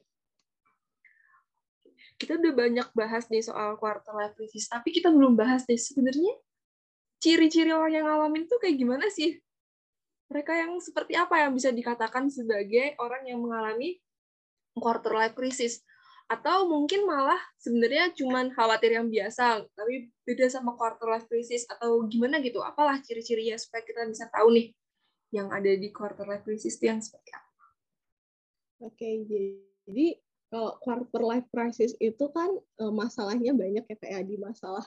kita 2.20 2.36
udah 2.36 2.52
banyak 2.52 2.88
bahas 2.92 3.32
nih 3.32 3.40
soal 3.40 3.80
quarter 3.80 4.12
life 4.12 4.36
crisis, 4.36 4.68
tapi 4.68 4.92
kita 4.92 5.08
belum 5.08 5.40
bahas 5.40 5.64
deh 5.64 5.80
sebenarnya 5.80 6.36
ciri-ciri 7.24 7.72
orang 7.72 7.96
yang 7.96 8.06
ngalamin 8.12 8.44
tuh 8.52 8.60
kayak 8.60 8.76
gimana 8.76 9.08
sih? 9.08 9.40
Mereka 10.28 10.52
yang 10.52 10.78
seperti 10.84 11.16
apa 11.16 11.40
yang 11.42 11.56
bisa 11.56 11.72
dikatakan 11.72 12.28
sebagai 12.28 13.00
orang 13.00 13.24
yang 13.26 13.40
mengalami 13.40 14.04
quarter 14.76 15.16
life 15.16 15.34
crisis? 15.34 15.80
Atau 16.30 16.70
mungkin 16.70 17.10
malah 17.10 17.40
sebenarnya 17.58 18.14
cuman 18.14 18.54
khawatir 18.54 19.00
yang 19.00 19.10
biasa, 19.10 19.66
tapi 19.74 20.14
beda 20.28 20.46
sama 20.52 20.78
quarter 20.78 21.10
life 21.10 21.26
crisis 21.26 21.66
atau 21.66 22.06
gimana 22.06 22.44
gitu? 22.44 22.62
Apalah 22.62 23.00
ciri-cirinya 23.02 23.58
supaya 23.58 23.82
kita 23.82 24.06
bisa 24.06 24.30
tahu 24.30 24.54
nih 24.54 24.68
yang 25.34 25.50
ada 25.50 25.72
di 25.72 25.90
quarter 25.90 26.28
life 26.28 26.46
crisis 26.46 26.78
itu 26.78 26.86
yang 26.86 27.02
seperti 27.02 27.32
apa? 27.34 27.66
Oke, 28.86 29.26
jadi 29.88 30.20
kalau 30.50 30.76
quarter 30.82 31.22
life 31.22 31.48
crisis 31.54 31.94
itu 32.02 32.26
kan 32.34 32.50
uh, 32.82 32.94
masalahnya 32.94 33.54
banyak 33.54 33.86
ya 33.86 33.98
kayak 34.02 34.26
di 34.26 34.36
masalah 34.42 34.86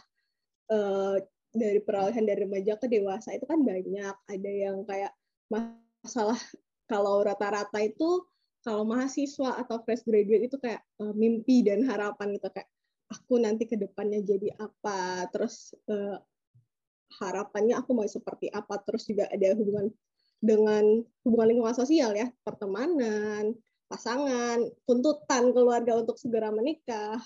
uh, 0.74 1.16
dari 1.54 1.78
peralihan 1.78 2.26
dari 2.26 2.42
remaja 2.42 2.74
ke 2.76 2.90
dewasa 2.90 3.34
itu 3.38 3.46
kan 3.46 3.62
banyak. 3.62 4.14
Ada 4.26 4.50
yang 4.50 4.82
kayak 4.82 5.14
masalah 5.46 6.38
kalau 6.90 7.22
rata-rata 7.22 7.78
itu 7.78 8.26
kalau 8.62 8.82
mahasiswa 8.86 9.58
atau 9.58 9.82
fresh 9.86 10.02
graduate 10.02 10.50
itu 10.50 10.58
kayak 10.58 10.82
uh, 10.98 11.14
mimpi 11.14 11.62
dan 11.62 11.86
harapan 11.86 12.34
gitu 12.34 12.50
kayak 12.50 12.70
aku 13.10 13.38
nanti 13.38 13.70
ke 13.70 13.78
depannya 13.78 14.18
jadi 14.22 14.58
apa? 14.58 15.30
Terus 15.30 15.78
uh, 15.86 16.18
harapannya 17.22 17.78
aku 17.78 17.94
mau 17.94 18.06
seperti 18.10 18.50
apa? 18.50 18.82
Terus 18.82 19.06
juga 19.06 19.30
ada 19.30 19.54
hubungan 19.54 19.94
dengan 20.42 21.06
hubungan 21.22 21.48
lingkungan 21.54 21.76
sosial 21.78 22.10
ya 22.18 22.26
pertemanan 22.42 23.54
pasangan, 23.92 24.64
tuntutan 24.88 25.52
keluarga 25.52 26.00
untuk 26.00 26.16
segera 26.16 26.48
menikah, 26.48 27.20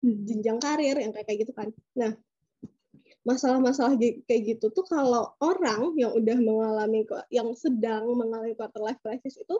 jenjang 0.00 0.56
karir 0.56 0.96
yang 0.96 1.12
kayak 1.12 1.44
gitu 1.44 1.52
kan. 1.52 1.68
Nah, 1.92 2.16
masalah-masalah 3.22 3.94
kayak 4.26 4.42
gitu 4.56 4.72
tuh 4.74 4.82
kalau 4.88 5.30
orang 5.38 5.94
yang 5.94 6.10
udah 6.10 6.38
mengalami 6.42 7.06
yang 7.30 7.54
sedang 7.54 8.10
mengalami 8.18 8.56
quarter 8.58 8.82
life 8.82 8.98
crisis 8.98 9.38
itu 9.38 9.56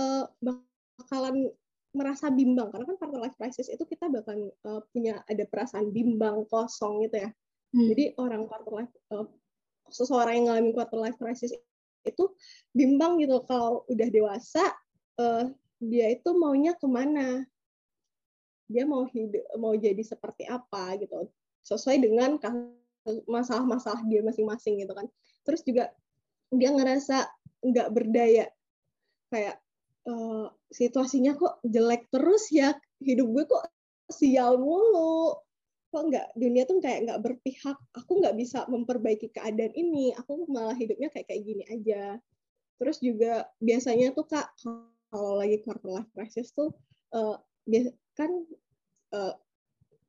uh, 0.00 0.24
bakalan 0.40 1.52
merasa 1.94 2.32
bimbang 2.32 2.72
karena 2.72 2.90
kan 2.90 2.96
quarter 2.96 3.20
life 3.20 3.36
crisis 3.36 3.68
itu 3.68 3.84
kita 3.84 4.08
bahkan 4.08 4.48
uh, 4.64 4.80
punya 4.90 5.20
ada 5.28 5.44
perasaan 5.46 5.92
bimbang 5.92 6.48
kosong 6.48 7.04
gitu 7.04 7.28
ya. 7.28 7.30
Hmm. 7.76 7.86
Jadi 7.92 8.04
orang 8.16 8.48
quarter 8.48 8.72
life 8.72 8.92
uh, 9.12 9.28
seseorang 9.92 10.40
yang 10.40 10.44
mengalami 10.48 10.70
quarter 10.72 10.98
life 10.98 11.18
crisis 11.20 11.52
itu 12.04 12.24
bimbang 12.72 13.20
gitu 13.20 13.44
kalau 13.44 13.84
udah 13.92 14.08
dewasa 14.08 14.64
uh, 15.20 15.44
dia 15.82 16.06
itu 16.12 16.30
maunya 16.36 16.72
ke 16.76 16.86
mana? 16.86 17.44
Dia 18.70 18.88
mau 18.88 19.04
hidup 19.04 19.44
mau 19.60 19.76
jadi 19.76 20.00
seperti 20.00 20.48
apa 20.48 20.96
gitu. 20.98 21.28
Sesuai 21.64 22.00
dengan 22.00 22.36
masalah-masalah 23.28 24.04
dia 24.08 24.24
masing-masing 24.24 24.80
gitu 24.80 24.92
kan. 24.96 25.06
Terus 25.44 25.60
juga 25.64 25.92
dia 26.48 26.70
ngerasa 26.72 27.28
nggak 27.64 27.88
berdaya. 27.92 28.48
Kayak 29.28 29.60
uh, 30.08 30.48
situasinya 30.72 31.36
kok 31.36 31.60
jelek 31.64 32.08
terus 32.08 32.48
ya? 32.48 32.72
Hidup 33.02 33.28
gue 33.32 33.44
kok 33.44 33.64
sial 34.08 34.56
mulu. 34.56 35.36
Kok 35.92 36.02
nggak 36.10 36.26
dunia 36.34 36.64
tuh 36.64 36.80
kayak 36.80 37.10
nggak 37.10 37.20
berpihak. 37.20 37.78
Aku 37.92 38.18
nggak 38.24 38.36
bisa 38.40 38.64
memperbaiki 38.66 39.28
keadaan 39.30 39.76
ini. 39.76 40.16
Aku 40.16 40.48
malah 40.48 40.74
hidupnya 40.74 41.12
kayak 41.12 41.28
kayak 41.28 41.42
gini 41.44 41.64
aja. 41.68 42.16
Terus 42.80 42.98
juga 42.98 43.46
biasanya 43.62 44.16
tuh 44.16 44.26
kak 44.26 44.48
kalau 45.14 45.38
lagi 45.38 45.62
quarter 45.62 46.02
life 46.02 46.10
crisis 46.10 46.50
tuh 46.50 46.74
uh, 47.14 47.38
kan 48.18 48.30
uh, 49.14 49.34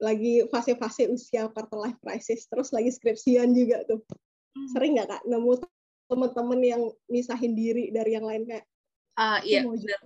lagi 0.01 0.49
fase-fase 0.49 1.05
usia 1.13 1.45
quarter 1.53 1.77
life 1.77 2.01
crisis 2.01 2.49
terus 2.49 2.73
lagi 2.73 2.89
skripsian 2.89 3.53
juga 3.53 3.85
tuh. 3.85 4.01
Hmm. 4.55 4.71
sering 4.71 4.95
nggak 4.97 5.11
kak 5.11 5.21
nemu 5.27 5.51
teman-teman 6.07 6.59
yang 6.63 6.83
misahin 7.11 7.53
diri 7.53 7.91
dari 7.91 8.17
yang 8.17 8.25
lain 8.25 8.47
kayak 8.49 8.65
ah 9.19 9.37
uh, 9.37 9.39
iya 9.45 9.61
benar. 9.63 9.99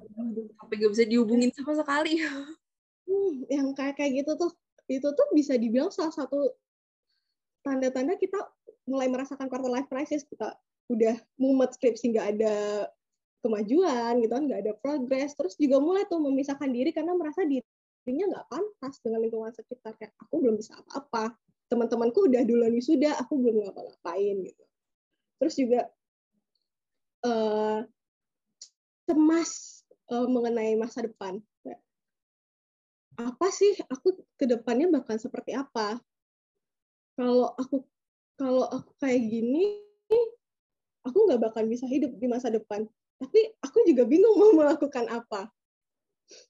sampai 0.57 0.75
gak 0.77 0.91
bisa 0.91 1.05
dihubungin 1.07 1.49
sama 1.55 1.79
sekali. 1.79 2.19
Hmm, 3.09 3.41
yang 3.49 3.73
kayak 3.73 3.97
kayak 3.97 4.21
gitu 4.21 4.37
tuh 4.37 4.53
itu 4.85 5.09
tuh 5.09 5.27
bisa 5.33 5.57
dibilang 5.57 5.89
salah 5.89 6.13
satu 6.13 6.53
tanda-tanda 7.65 8.13
kita 8.21 8.37
mulai 8.85 9.09
merasakan 9.09 9.49
quarter 9.49 9.65
life 9.65 9.89
crisis 9.89 10.21
kita 10.29 10.53
udah 10.93 11.17
mumet 11.41 11.73
skripsi 11.73 12.13
nggak 12.13 12.27
ada 12.37 12.85
kemajuan 13.39 14.19
gitu 14.19 14.33
kan 14.33 14.43
nggak 14.45 14.61
ada 14.67 14.73
progres. 14.79 15.31
Terus 15.35 15.55
juga 15.55 15.79
mulai 15.79 16.05
tuh 16.07 16.19
memisahkan 16.19 16.69
diri 16.69 16.91
karena 16.91 17.15
merasa 17.15 17.43
dirinya 17.47 18.25
nggak 18.35 18.45
pantas 18.51 18.99
dengan 19.03 19.19
lingkungan 19.23 19.51
sekitar. 19.55 19.95
Kayak 19.95 20.13
aku 20.19 20.35
belum 20.43 20.55
bisa 20.59 20.75
apa-apa. 20.77 21.35
Teman-temanku 21.69 22.27
udah 22.27 22.41
duluan 22.43 22.73
wisuda 22.73 23.15
aku 23.19 23.37
belum 23.37 23.67
ngapa-ngapain 23.67 24.35
gitu. 24.43 24.63
Terus 25.39 25.55
juga 25.55 25.81
uh, 27.23 27.79
cemas 29.07 29.51
uh, 30.11 30.27
mengenai 30.27 30.75
masa 30.75 31.05
depan. 31.05 31.39
Apa 33.19 33.51
sih? 33.51 33.75
Aku 33.91 34.15
ke 34.39 34.47
depannya 34.47 34.87
bakal 34.87 35.19
seperti 35.19 35.51
apa? 35.51 35.99
Kalau 37.19 37.51
aku 37.59 37.83
kalau 38.39 38.63
aku 38.71 38.95
kayak 39.03 39.27
gini 39.27 39.83
aku 41.03 41.27
nggak 41.27 41.41
bakal 41.43 41.63
bisa 41.67 41.83
hidup 41.83 42.15
di 42.15 42.31
masa 42.31 42.47
depan 42.47 42.87
tapi 43.19 43.51
aku 43.59 43.83
juga 43.83 44.07
bingung 44.07 44.39
mau 44.39 44.51
melakukan 44.63 45.05
apa. 45.11 45.51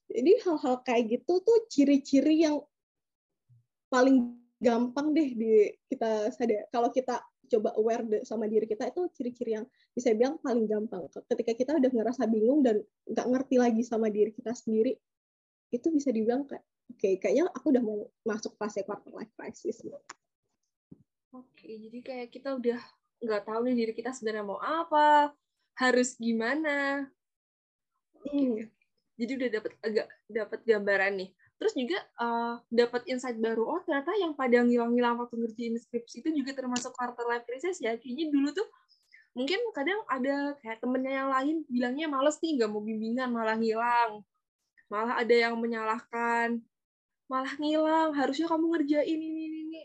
Jadi 0.05 0.43
hal-hal 0.45 0.75
kayak 0.85 1.03
gitu 1.19 1.41
tuh 1.41 1.65
ciri-ciri 1.71 2.45
yang 2.45 2.61
paling 3.89 4.37
gampang 4.61 5.15
deh 5.15 5.33
di 5.33 5.71
kita 5.89 6.29
sadar. 6.35 6.69
Kalau 6.69 6.89
kita 6.93 7.23
coba 7.49 7.73
aware 7.81 8.05
sama 8.21 8.45
diri 8.45 8.69
kita 8.69 8.93
itu 8.93 9.09
ciri-ciri 9.17 9.57
yang 9.57 9.65
bisa 9.95 10.13
bilang 10.13 10.37
paling 10.37 10.69
gampang. 10.69 11.09
Ketika 11.09 11.57
kita 11.57 11.71
udah 11.81 11.89
ngerasa 11.89 12.29
bingung 12.29 12.61
dan 12.61 12.85
nggak 13.09 13.27
ngerti 13.33 13.55
lagi 13.57 13.81
sama 13.81 14.13
diri 14.13 14.29
kita 14.29 14.53
sendiri 14.53 14.93
itu 15.73 15.87
bisa 15.89 16.13
dibilang 16.13 16.45
kayak 16.45 16.61
oke 16.61 16.97
okay, 16.97 17.13
kayaknya 17.17 17.49
aku 17.49 17.73
udah 17.73 17.83
mau 17.85 17.97
masuk 18.25 18.53
fase 18.57 18.85
quarter 18.85 19.09
life 19.15 19.33
crisis. 19.33 19.81
Oke 21.33 21.65
jadi 21.65 21.97
kayak 22.05 22.27
kita 22.29 22.53
udah 22.57 22.77
nggak 23.19 23.43
tahu 23.47 23.59
nih 23.69 23.75
diri 23.85 23.93
kita 23.97 24.13
sebenarnya 24.13 24.45
mau 24.45 24.59
apa 24.61 25.33
harus 25.79 26.19
gimana? 26.19 27.07
Hmm. 28.19 28.67
jadi 29.19 29.31
udah 29.35 29.49
dapat 29.51 29.71
agak 29.83 30.07
dapat 30.27 30.59
gambaran 30.67 31.13
nih. 31.19 31.29
Terus 31.59 31.73
juga 31.75 31.99
uh, 32.23 32.55
dapat 32.71 33.03
insight 33.11 33.35
baru 33.35 33.67
oh 33.67 33.79
ternyata 33.83 34.15
yang 34.15 34.31
pada 34.31 34.63
ngilang-ngilang 34.63 35.19
waktu 35.19 35.35
ngerjain 35.43 35.75
skripsi 35.75 36.23
itu 36.23 36.31
juga 36.39 36.55
termasuk 36.55 36.95
quarter 36.95 37.27
life 37.27 37.43
crisis 37.43 37.83
ya. 37.83 37.99
Kayaknya 37.99 38.31
dulu 38.31 38.55
tuh 38.55 38.67
mungkin 39.35 39.59
kadang 39.75 39.99
ada 40.07 40.55
kayak 40.63 40.79
temennya 40.79 41.13
yang 41.23 41.29
lain 41.31 41.55
bilangnya 41.67 42.07
males 42.07 42.39
nih 42.39 42.59
nggak 42.59 42.69
mau 42.71 42.79
bimbingan 42.79 43.29
malah 43.31 43.55
ngilang. 43.59 44.23
Malah 44.87 45.15
ada 45.19 45.35
yang 45.35 45.55
menyalahkan. 45.59 46.63
Malah 47.27 47.53
ngilang 47.59 48.15
harusnya 48.15 48.47
kamu 48.47 48.65
ngerjain 48.71 49.19
ini 49.19 49.39
ini 49.51 49.59
ini. 49.67 49.81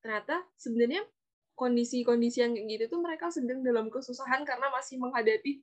Ternyata 0.00 0.48
sebenarnya 0.56 1.04
kondisi-kondisi 1.62 2.42
yang 2.42 2.58
kayak 2.58 2.66
gitu 2.66 2.98
tuh 2.98 3.00
mereka 3.00 3.30
sedang 3.30 3.62
dalam 3.62 3.86
kesusahan 3.86 4.42
karena 4.42 4.66
masih 4.74 4.98
menghadapi 4.98 5.62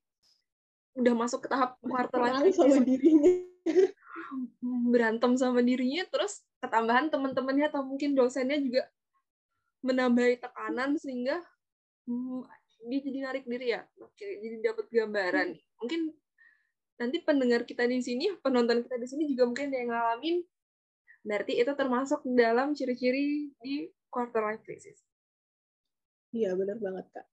udah 0.96 1.14
masuk 1.16 1.46
ke 1.46 1.48
tahap 1.52 1.76
quarter 1.84 2.20
life 2.24 2.56
sama 2.56 2.80
dirinya. 2.82 3.34
Berantem 4.94 5.36
sama 5.36 5.60
dirinya 5.60 6.08
terus 6.08 6.44
ketambahan 6.64 7.12
teman-temannya 7.12 7.68
atau 7.68 7.84
mungkin 7.84 8.16
dosennya 8.16 8.58
juga 8.64 8.88
menambahi 9.84 10.40
tekanan 10.40 10.96
sehingga 11.00 11.40
hmm, 12.08 12.48
dia 12.88 13.00
jadi 13.04 13.20
narik 13.28 13.44
diri 13.48 13.76
ya. 13.76 13.84
Oke 14.00 14.28
jadi 14.40 14.72
dapat 14.72 14.88
gambaran. 14.88 15.56
Mungkin 15.84 16.02
nanti 17.00 17.18
pendengar 17.24 17.64
kita 17.64 17.88
di 17.88 18.04
sini, 18.04 18.32
penonton 18.44 18.84
kita 18.84 19.00
di 19.00 19.08
sini 19.08 19.24
juga 19.32 19.48
mungkin 19.48 19.72
yang 19.72 19.88
ngalamin, 19.88 20.44
berarti 21.24 21.56
itu 21.56 21.72
termasuk 21.72 22.20
dalam 22.28 22.76
ciri-ciri 22.76 23.56
di 23.64 23.88
quarter 24.12 24.44
life 24.44 24.64
crisis. 24.68 25.09
Iya, 26.30 26.54
benar 26.54 26.78
banget, 26.78 27.06
Kak. 27.14 27.26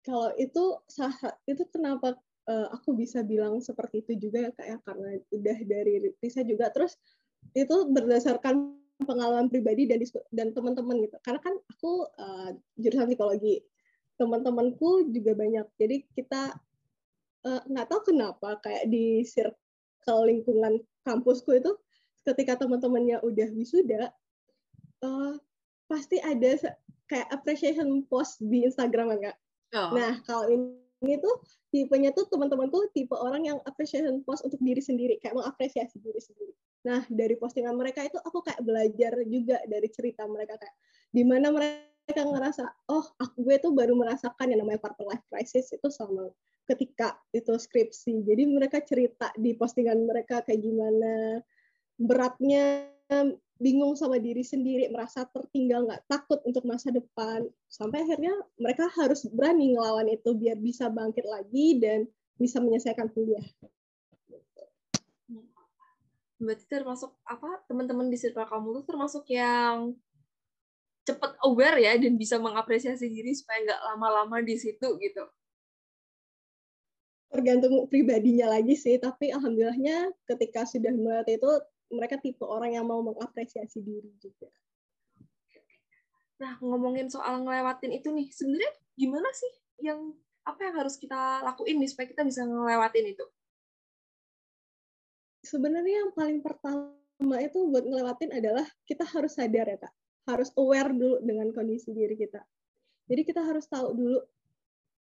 Kalau 0.00 0.32
itu 0.40 0.64
itu 1.44 1.62
kenapa 1.70 2.16
uh, 2.48 2.68
aku 2.74 2.96
bisa 2.96 3.20
bilang 3.22 3.60
seperti 3.62 4.02
itu 4.02 4.28
juga 4.28 4.48
ya, 4.48 4.50
Kak, 4.54 4.66
ya, 4.66 4.76
karena 4.82 5.08
udah 5.30 5.58
dari 5.68 5.92
riset 6.18 6.46
juga, 6.48 6.72
terus 6.74 6.98
itu 7.54 7.76
berdasarkan 7.88 8.74
pengalaman 9.00 9.48
pribadi 9.48 9.88
dan 9.88 10.00
dan 10.34 10.48
teman-teman 10.52 11.04
gitu. 11.04 11.16
Karena 11.22 11.40
kan 11.40 11.54
aku 11.70 12.10
uh, 12.18 12.50
jurusan 12.80 13.08
psikologi, 13.08 13.62
teman-temanku 14.18 15.08
juga 15.14 15.32
banyak. 15.36 15.66
Jadi 15.78 15.96
kita 16.12 16.58
Eh, 17.40 17.62
nggak 17.72 17.86
uh, 17.88 17.90
tahu 17.96 18.12
kenapa 18.12 18.60
kayak 18.60 18.92
di 18.92 19.24
circle 19.24 20.28
lingkungan 20.28 20.76
kampusku 21.08 21.56
itu 21.56 21.72
ketika 22.20 22.60
teman-temannya 22.60 23.16
udah 23.24 23.48
wisuda 23.56 24.12
uh, 25.00 25.40
pasti 25.90 26.22
ada 26.22 26.54
kayak 27.10 27.26
appreciation 27.34 28.06
post 28.06 28.38
di 28.38 28.62
Instagram 28.62 29.18
enggak? 29.18 29.36
Oh. 29.74 29.90
Nah 29.98 30.22
kalau 30.22 30.46
ini, 30.46 30.78
ini 31.02 31.18
tuh 31.18 31.42
tipenya 31.74 32.14
tuh 32.14 32.30
teman-temanku 32.30 32.94
tipe 32.94 33.18
orang 33.18 33.42
yang 33.42 33.58
appreciation 33.66 34.22
post 34.22 34.46
untuk 34.46 34.62
diri 34.62 34.78
sendiri 34.78 35.18
kayak 35.18 35.34
mengapresiasi 35.34 35.98
diri 35.98 36.22
sendiri. 36.22 36.54
Nah 36.86 37.02
dari 37.10 37.34
postingan 37.34 37.74
mereka 37.74 38.06
itu 38.06 38.22
aku 38.22 38.46
kayak 38.46 38.62
belajar 38.62 39.18
juga 39.26 39.58
dari 39.66 39.90
cerita 39.90 40.30
mereka 40.30 40.54
kayak 40.54 40.76
di 41.10 41.26
mana 41.26 41.50
mereka 41.50 42.22
ngerasa 42.22 42.62
oh 42.94 43.06
aku 43.18 43.42
gue 43.42 43.56
tuh 43.58 43.74
baru 43.74 43.98
merasakan 43.98 44.54
yang 44.54 44.62
namanya 44.62 44.78
quarter 44.78 45.06
life 45.10 45.26
crisis 45.26 45.74
itu 45.74 45.90
sama 45.90 46.30
ketika 46.70 47.18
itu 47.34 47.50
skripsi. 47.58 48.22
Jadi 48.22 48.46
mereka 48.46 48.78
cerita 48.86 49.34
di 49.34 49.58
postingan 49.58 50.06
mereka 50.06 50.46
kayak 50.46 50.62
gimana 50.62 51.42
beratnya 51.98 52.86
bingung 53.60 53.92
sama 53.92 54.16
diri 54.16 54.40
sendiri, 54.40 54.88
merasa 54.88 55.28
tertinggal, 55.28 55.84
nggak 55.84 56.08
takut 56.08 56.40
untuk 56.48 56.64
masa 56.64 56.88
depan. 56.88 57.44
Sampai 57.68 58.06
akhirnya 58.06 58.32
mereka 58.56 58.88
harus 58.96 59.28
berani 59.28 59.76
ngelawan 59.76 60.08
itu 60.08 60.30
biar 60.32 60.56
bisa 60.56 60.88
bangkit 60.88 61.26
lagi 61.28 61.76
dan 61.76 62.08
bisa 62.40 62.56
menyelesaikan 62.62 63.12
kuliah. 63.12 63.44
Berarti 66.40 66.64
termasuk 66.64 67.12
apa 67.28 67.60
teman-teman 67.68 68.08
di 68.08 68.16
circle 68.16 68.48
kamu 68.48 68.80
tuh 68.80 68.84
termasuk 68.88 69.28
yang 69.28 69.92
cepat 71.04 71.36
aware 71.44 71.76
ya 71.80 71.96
dan 72.00 72.16
bisa 72.16 72.40
mengapresiasi 72.40 73.12
diri 73.12 73.36
supaya 73.36 73.60
nggak 73.60 73.82
lama-lama 73.92 74.40
di 74.40 74.56
situ 74.56 74.88
gitu 75.00 75.24
tergantung 77.30 77.86
pribadinya 77.86 78.50
lagi 78.58 78.74
sih 78.74 78.98
tapi 78.98 79.30
alhamdulillahnya 79.30 80.10
ketika 80.26 80.66
sudah 80.66 80.90
melihat 80.90 81.26
itu 81.30 81.50
mereka 81.90 82.16
tipe 82.22 82.46
orang 82.46 82.78
yang 82.78 82.86
mau 82.86 83.02
mengapresiasi 83.02 83.82
diri 83.82 84.10
juga. 84.22 84.48
Nah 86.40 86.56
ngomongin 86.62 87.12
soal 87.12 87.44
ngelewatin 87.44 87.92
itu 87.92 88.08
nih 88.14 88.32
sebenarnya 88.32 88.72
gimana 88.96 89.28
sih 89.36 89.52
yang 89.84 90.14
apa 90.46 90.60
yang 90.70 90.74
harus 90.80 90.96
kita 90.96 91.44
lakuin 91.44 91.76
nih 91.82 91.90
supaya 91.90 92.06
kita 92.08 92.22
bisa 92.24 92.46
ngelewatin 92.48 93.06
itu? 93.12 93.26
Sebenarnya 95.44 96.06
yang 96.06 96.12
paling 96.16 96.40
pertama 96.40 97.36
itu 97.42 97.58
buat 97.68 97.84
ngelewatin 97.84 98.32
adalah 98.32 98.64
kita 98.88 99.04
harus 99.04 99.36
sadar 99.36 99.68
ya 99.68 99.78
kak. 99.80 99.92
Harus 100.28 100.48
aware 100.56 100.92
dulu 100.92 101.20
dengan 101.20 101.52
kondisi 101.52 101.92
diri 101.92 102.16
kita. 102.16 102.40
Jadi 103.10 103.22
kita 103.26 103.42
harus 103.44 103.66
tahu 103.66 103.92
dulu 103.92 104.20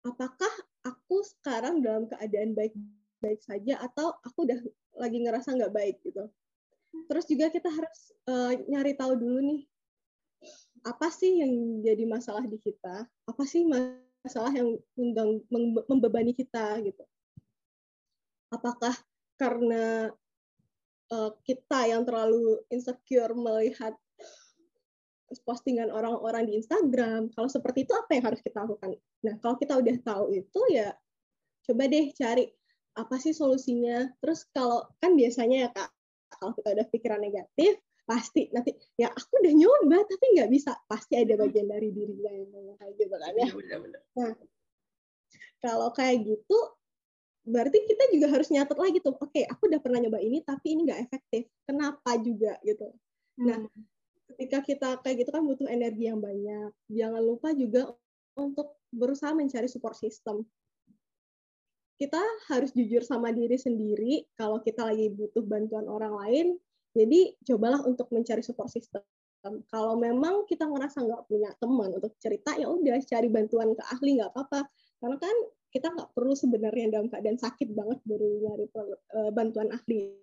apakah 0.03 0.51
aku 0.83 1.21
sekarang 1.23 1.83
dalam 1.83 2.07
keadaan 2.07 2.55
baik-baik 2.55 3.39
saja 3.43 3.79
atau 3.83 4.15
aku 4.23 4.47
udah 4.47 4.59
lagi 4.99 5.17
ngerasa 5.23 5.55
nggak 5.55 5.73
baik 5.75 5.95
gitu. 6.03 6.27
Terus 6.89 7.25
juga 7.29 7.49
kita 7.49 7.69
harus 7.69 7.99
uh, 8.29 8.53
nyari 8.69 8.93
tahu 8.97 9.17
dulu 9.17 9.39
nih 9.45 9.61
apa 10.87 11.11
sih 11.11 11.43
yang 11.43 11.83
jadi 11.83 12.07
masalah 12.07 12.47
di 12.47 12.55
kita, 12.55 13.03
apa 13.03 13.43
sih 13.43 13.67
masalah 13.67 14.51
yang 14.55 14.79
membebani 15.91 16.31
kita 16.31 16.79
gitu. 16.79 17.03
Apakah 18.47 18.95
karena 19.35 20.09
uh, 21.11 21.31
kita 21.43 21.91
yang 21.91 22.07
terlalu 22.07 22.63
insecure 22.71 23.35
melihat 23.35 23.93
postingan 25.45 25.93
orang-orang 25.93 26.49
di 26.49 26.57
Instagram. 26.57 27.29
Kalau 27.37 27.49
seperti 27.51 27.85
itu 27.85 27.93
apa 27.93 28.17
yang 28.17 28.23
harus 28.25 28.41
kita 28.41 28.65
lakukan? 28.65 28.97
Nah, 29.21 29.35
kalau 29.43 29.55
kita 29.61 29.77
udah 29.77 29.97
tahu 30.01 30.33
itu 30.33 30.61
ya 30.73 30.89
coba 31.69 31.85
deh 31.85 32.09
cari 32.17 32.49
apa 32.97 33.15
sih 33.21 33.35
solusinya. 33.35 34.09
Terus 34.23 34.49
kalau 34.49 34.89
kan 34.97 35.13
biasanya 35.13 35.67
ya 35.67 35.69
Kak, 35.69 35.89
kalau 36.31 36.51
kita 36.53 36.69
udah 36.77 36.87
pikiran 36.93 37.21
negatif, 37.21 37.81
pasti 38.05 38.49
nanti 38.49 38.73
ya 38.97 39.13
aku 39.13 39.41
udah 39.41 39.53
nyoba 39.53 39.97
tapi 40.05 40.25
nggak 40.37 40.49
bisa. 40.53 40.71
Pasti 40.85 41.13
ada 41.17 41.33
bagian 41.37 41.67
dari 41.69 41.89
dirinya 41.89 42.31
yang 42.31 42.49
ngomong 42.53 42.77
kayak 42.77 42.93
gitu 42.97 43.15
kan 43.17 43.33
ya. 43.33 43.49
Nah, 44.17 44.31
kalau 45.59 45.89
kayak 45.91 46.25
gitu 46.25 46.57
berarti 47.49 47.81
kita 47.89 48.03
juga 48.13 48.27
harus 48.29 48.47
nyatet 48.53 48.77
lagi 48.77 48.97
tuh. 49.01 49.17
Oke, 49.17 49.41
okay, 49.41 49.43
aku 49.49 49.67
udah 49.67 49.81
pernah 49.81 49.99
nyoba 50.01 50.21
ini 50.21 50.45
tapi 50.45 50.77
ini 50.77 50.85
nggak 50.85 51.01
efektif. 51.09 51.49
Kenapa 51.65 52.17
juga 52.21 52.57
gitu. 52.61 52.93
Nah, 53.41 53.65
hmm 53.65 53.99
ketika 54.29 54.61
kita 54.61 54.89
kayak 55.01 55.25
gitu 55.25 55.29
kan 55.33 55.43
butuh 55.43 55.67
energi 55.67 56.05
yang 56.05 56.21
banyak. 56.21 56.69
Jangan 56.87 57.21
lupa 57.25 57.49
juga 57.57 57.91
untuk 58.37 58.77
berusaha 58.93 59.33
mencari 59.33 59.65
support 59.65 59.97
system. 59.97 60.45
Kita 61.99 62.21
harus 62.47 62.71
jujur 62.71 63.03
sama 63.03 63.35
diri 63.35 63.59
sendiri 63.59 64.23
kalau 64.39 64.63
kita 64.63 64.87
lagi 64.87 65.11
butuh 65.11 65.43
bantuan 65.43 65.83
orang 65.91 66.15
lain. 66.15 66.47
Jadi 66.95 67.35
cobalah 67.43 67.83
untuk 67.83 68.07
mencari 68.15 68.39
support 68.39 68.71
system. 68.71 69.03
Kalau 69.67 69.99
memang 69.99 70.47
kita 70.47 70.63
ngerasa 70.63 71.03
nggak 71.03 71.27
punya 71.27 71.51
teman 71.59 71.95
untuk 71.99 72.15
cerita, 72.19 72.55
ya 72.55 72.71
udah 72.71 73.03
cari 73.03 73.27
bantuan 73.27 73.75
ke 73.75 73.83
ahli 73.91 74.19
nggak 74.19 74.31
apa-apa. 74.31 74.63
Karena 75.03 75.17
kan 75.19 75.35
kita 75.69 75.87
nggak 75.91 76.09
perlu 76.15 76.33
sebenarnya 76.33 76.85
dalam 76.87 77.07
keadaan 77.11 77.39
sakit 77.39 77.67
banget 77.75 77.99
baru 78.07 78.27
nyari 78.47 78.65
eh, 78.71 79.31
bantuan 79.35 79.69
ahli. 79.75 80.15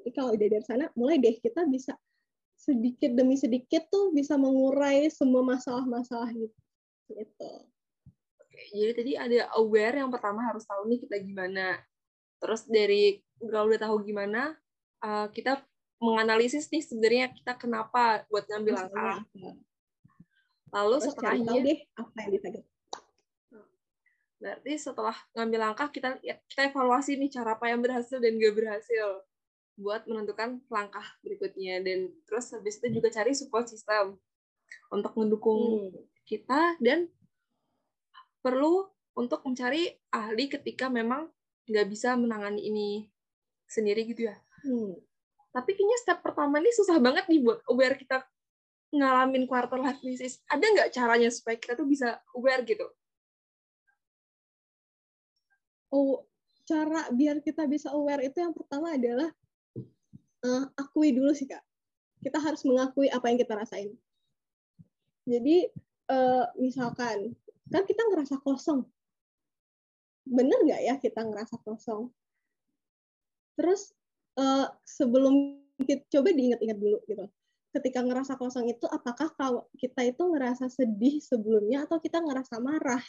Jadi 0.00 0.10
kalau 0.10 0.34
udah 0.34 0.48
dari 0.50 0.64
sana, 0.66 0.90
mulai 0.98 1.22
deh 1.22 1.38
kita 1.38 1.64
bisa 1.70 1.94
sedikit 2.60 3.16
demi 3.16 3.40
sedikit 3.40 3.88
tuh 3.88 4.12
bisa 4.12 4.36
mengurai 4.36 5.08
semua 5.08 5.40
masalah-masalah 5.40 6.28
gitu. 6.34 6.58
gitu. 7.08 7.52
Jadi 8.68 8.92
tadi 8.92 9.12
ada 9.16 9.48
aware 9.56 10.04
yang 10.04 10.10
pertama 10.12 10.44
harus 10.44 10.64
tahu 10.68 10.86
nih 10.90 11.00
kita 11.04 11.16
gimana. 11.24 11.80
Terus 12.40 12.68
dari 12.68 13.20
kalau 13.40 13.72
udah 13.72 13.80
tahu 13.80 13.96
gimana, 14.04 14.54
uh, 15.00 15.26
kita 15.32 15.64
menganalisis 16.00 16.68
nih 16.72 16.84
sebenarnya 16.84 17.26
kita 17.32 17.56
kenapa 17.56 18.24
buat 18.28 18.44
ngambil 18.48 18.74
langkah. 18.76 19.16
Lalu 20.70 20.96
Terus 21.02 21.14
tahu 21.16 21.20
setelahnya, 21.20 21.60
deh 21.66 21.78
apa 21.98 22.16
yang 22.24 22.30
bisa 22.36 22.48
kita 22.52 22.70
berarti 24.40 24.72
setelah 24.80 25.12
ngambil 25.36 25.60
langkah 25.60 25.92
kita 25.92 26.16
kita 26.48 26.72
evaluasi 26.72 27.20
nih 27.20 27.28
cara 27.28 27.60
apa 27.60 27.68
yang 27.68 27.84
berhasil 27.84 28.16
dan 28.16 28.40
gak 28.40 28.56
berhasil 28.56 29.06
buat 29.76 30.08
menentukan 30.08 30.64
langkah 30.72 31.04
berikutnya 31.20 31.84
dan 31.84 32.08
terus 32.24 32.48
habis 32.56 32.80
itu 32.80 33.00
juga 33.00 33.12
cari 33.12 33.36
support 33.36 33.68
system 33.68 34.16
untuk 34.88 35.12
mendukung 35.20 35.92
Hmm. 35.92 36.04
kita 36.24 36.80
dan 36.80 37.12
perlu 38.40 38.88
untuk 39.16 39.44
mencari 39.44 39.88
ahli 40.12 40.48
ketika 40.48 40.88
memang 40.88 41.28
nggak 41.68 41.86
bisa 41.86 42.16
menangani 42.16 42.66
ini 42.66 42.88
sendiri 43.68 44.08
gitu 44.08 44.28
ya. 44.28 44.36
Hmm. 44.64 44.96
Tapi 45.50 45.70
kayaknya 45.74 45.98
step 46.00 46.18
pertama 46.24 46.58
ini 46.58 46.70
susah 46.72 46.96
banget 46.98 47.26
nih 47.26 47.42
buat 47.42 47.60
aware 47.68 47.96
kita 47.98 48.22
ngalamin 48.90 49.46
quarter 49.46 49.78
life 49.78 50.00
crisis. 50.02 50.42
Ada 50.50 50.62
nggak 50.62 50.90
caranya 50.94 51.28
supaya 51.30 51.58
kita 51.58 51.74
tuh 51.74 51.86
bisa 51.86 52.18
aware 52.34 52.62
gitu? 52.66 52.86
oh 55.90 56.22
cara 56.64 57.10
biar 57.10 57.42
kita 57.42 57.66
bisa 57.66 57.90
aware 57.90 58.22
itu 58.22 58.38
yang 58.38 58.54
pertama 58.54 58.94
adalah 58.94 59.30
eh, 60.46 60.64
akui 60.78 61.10
dulu 61.10 61.34
sih 61.34 61.50
kak 61.50 61.62
kita 62.22 62.38
harus 62.38 62.62
mengakui 62.62 63.10
apa 63.10 63.26
yang 63.28 63.38
kita 63.42 63.58
rasain 63.58 63.90
jadi 65.26 65.66
eh, 66.10 66.44
misalkan 66.62 67.34
kan 67.70 67.86
kita 67.86 68.02
ngerasa 68.10 68.36
kosong. 68.42 68.84
Bener 70.26 70.58
nggak 70.66 70.80
ya 70.84 70.94
kita 70.98 71.22
ngerasa 71.24 71.56
kosong? 71.62 72.10
Terus 73.56 73.94
eh, 74.38 74.66
sebelum 74.84 75.58
kita 75.86 76.04
coba 76.18 76.28
diingat-ingat 76.34 76.78
dulu 76.78 76.98
gitu. 77.08 77.24
Ketika 77.70 78.02
ngerasa 78.02 78.34
kosong 78.34 78.66
itu 78.66 78.82
apakah 78.90 79.30
kita 79.78 80.02
itu 80.02 80.22
ngerasa 80.26 80.66
sedih 80.66 81.22
sebelumnya 81.22 81.86
atau 81.86 82.02
kita 82.02 82.18
ngerasa 82.18 82.58
marah? 82.58 83.02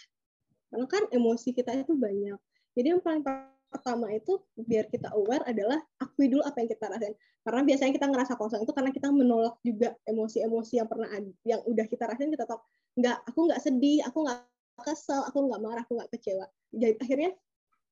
Karena 0.69 0.85
kan 0.85 1.03
emosi 1.09 1.51
kita 1.51 1.73
itu 1.81 1.97
banyak. 1.97 2.37
Jadi 2.77 2.87
yang 2.93 3.01
paling 3.01 3.25
pertama 3.71 4.11
itu 4.13 4.37
biar 4.59 4.85
kita 4.91 5.09
aware 5.15 5.41
adalah 5.47 5.79
akui 5.97 6.29
dulu 6.29 6.45
apa 6.45 6.61
yang 6.61 6.69
kita 6.69 6.85
rasain. 6.91 7.15
Karena 7.41 7.61
biasanya 7.65 7.91
kita 7.97 8.07
ngerasa 8.11 8.33
kosong 8.37 8.61
itu 8.61 8.71
karena 8.75 8.91
kita 8.93 9.09
menolak 9.09 9.55
juga 9.65 9.97
emosi-emosi 10.05 10.73
yang 10.77 10.87
pernah 10.87 11.09
ada, 11.09 11.31
yang 11.41 11.59
udah 11.65 11.85
kita 11.89 12.05
rasain 12.05 12.29
kita 12.29 12.45
tahu 12.45 12.59
nggak 13.01 13.17
aku 13.25 13.39
nggak 13.49 13.61
sedih, 13.63 13.99
aku 14.05 14.17
nggak 14.27 14.39
kesel, 14.83 15.21
aku 15.25 15.47
nggak 15.47 15.61
marah, 15.61 15.81
aku 15.85 15.97
nggak 15.97 16.11
kecewa. 16.13 16.45
Jadi 16.73 16.95
akhirnya 16.99 17.31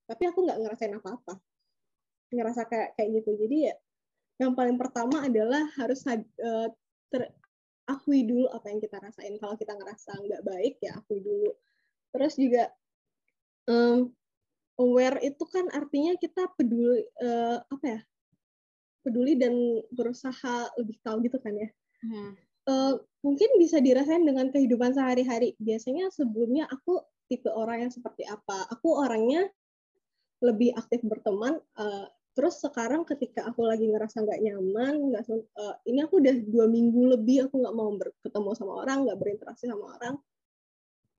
tapi 0.09 0.23
aku 0.25 0.39
nggak 0.45 0.59
ngerasain 0.59 0.93
apa-apa. 0.97 1.33
Ngerasa 2.33 2.61
kayak 2.69 2.89
kayak 2.97 3.09
gitu. 3.21 3.31
Jadi 3.45 3.57
ya 3.71 3.75
yang 4.39 4.55
paling 4.55 4.79
pertama 4.79 5.27
adalah 5.27 5.67
harus 5.75 6.01
uh, 6.07 6.67
ter, 7.11 7.21
akui 7.89 8.23
dulu 8.23 8.47
apa 8.49 8.71
yang 8.71 8.79
kita 8.79 8.97
rasain. 9.01 9.35
Kalau 9.37 9.55
kita 9.57 9.73
ngerasa 9.75 10.11
nggak 10.17 10.43
baik 10.45 10.73
ya 10.81 10.97
akui 10.97 11.19
dulu. 11.21 11.51
Terus 12.09 12.33
juga 12.37 12.73
um, 13.69 14.09
aware 14.79 15.19
itu 15.21 15.43
kan 15.45 15.67
artinya 15.75 16.15
kita 16.15 16.47
peduli 16.55 17.03
uh, 17.19 17.59
apa 17.67 17.85
ya 17.85 17.99
peduli 19.03 19.35
dan 19.35 19.53
berusaha 19.91 20.71
lebih 20.79 20.97
tahu 21.03 21.23
gitu 21.27 21.37
kan 21.39 21.53
ya 21.55 21.69
hmm. 22.03 22.31
Uh, 22.69 22.93
mungkin 23.25 23.49
bisa 23.57 23.81
dirasain 23.81 24.23
dengan 24.23 24.53
kehidupan 24.53 24.93
sehari-hari. 24.93 25.57
Biasanya 25.57 26.13
sebelumnya 26.13 26.69
aku 26.69 27.01
tipe 27.25 27.49
orang 27.49 27.89
yang 27.89 27.91
seperti 27.91 28.23
apa? 28.29 28.69
Aku 28.69 28.95
orangnya 28.95 29.49
lebih 30.39 30.71
aktif 30.77 31.03
berteman 31.03 31.59
uh, 31.75 32.07
terus 32.31 32.63
sekarang 32.63 33.03
ketika 33.03 33.43
aku 33.43 33.67
lagi 33.67 33.83
ngerasa 33.91 34.23
nggak 34.23 34.39
nyaman 34.39 35.11
nggak 35.11 35.27
uh, 35.59 35.75
ini 35.83 35.99
aku 35.99 36.23
udah 36.23 36.31
dua 36.47 36.71
minggu 36.71 37.19
lebih 37.19 37.51
aku 37.51 37.59
nggak 37.59 37.75
mau 37.75 37.91
ketemu 38.23 38.49
sama 38.55 38.73
orang 38.87 39.03
nggak 39.03 39.19
berinteraksi 39.19 39.67
sama 39.67 39.99
orang. 39.99 40.15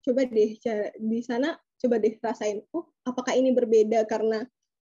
Coba 0.00 0.24
deh 0.24 0.56
di 0.96 1.20
sana 1.20 1.52
coba 1.76 2.00
deh 2.00 2.16
rasain 2.24 2.64
oh 2.72 2.88
apakah 3.04 3.36
ini 3.36 3.52
berbeda 3.52 4.08
karena 4.08 4.40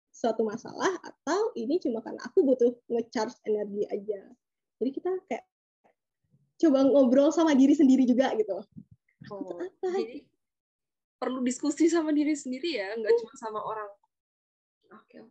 suatu 0.09 0.41
masalah 0.41 0.97
atau 1.05 1.53
ini 1.53 1.77
cuma 1.77 2.01
karena 2.01 2.25
aku 2.25 2.41
butuh 2.41 2.73
ngecharge 2.89 3.37
energi 3.45 3.85
aja? 3.85 4.25
Jadi 4.81 4.89
kita 4.89 5.11
kayak 5.29 5.45
coba 6.55 6.79
ngobrol 6.87 7.29
sama 7.33 7.51
diri 7.53 7.75
sendiri 7.75 8.07
juga 8.07 8.31
gitu 8.37 8.63
oh, 9.31 9.59
apa 9.59 9.87
jadi 9.91 10.23
perlu 11.19 11.39
diskusi 11.43 11.87
sama 11.87 12.11
diri 12.11 12.35
sendiri 12.35 12.79
ya 12.79 12.95
nggak 12.95 13.13
cuma 13.23 13.33
sama 13.35 13.59
orang 13.63 13.89
oke 14.91 15.05
okay. 15.09 15.23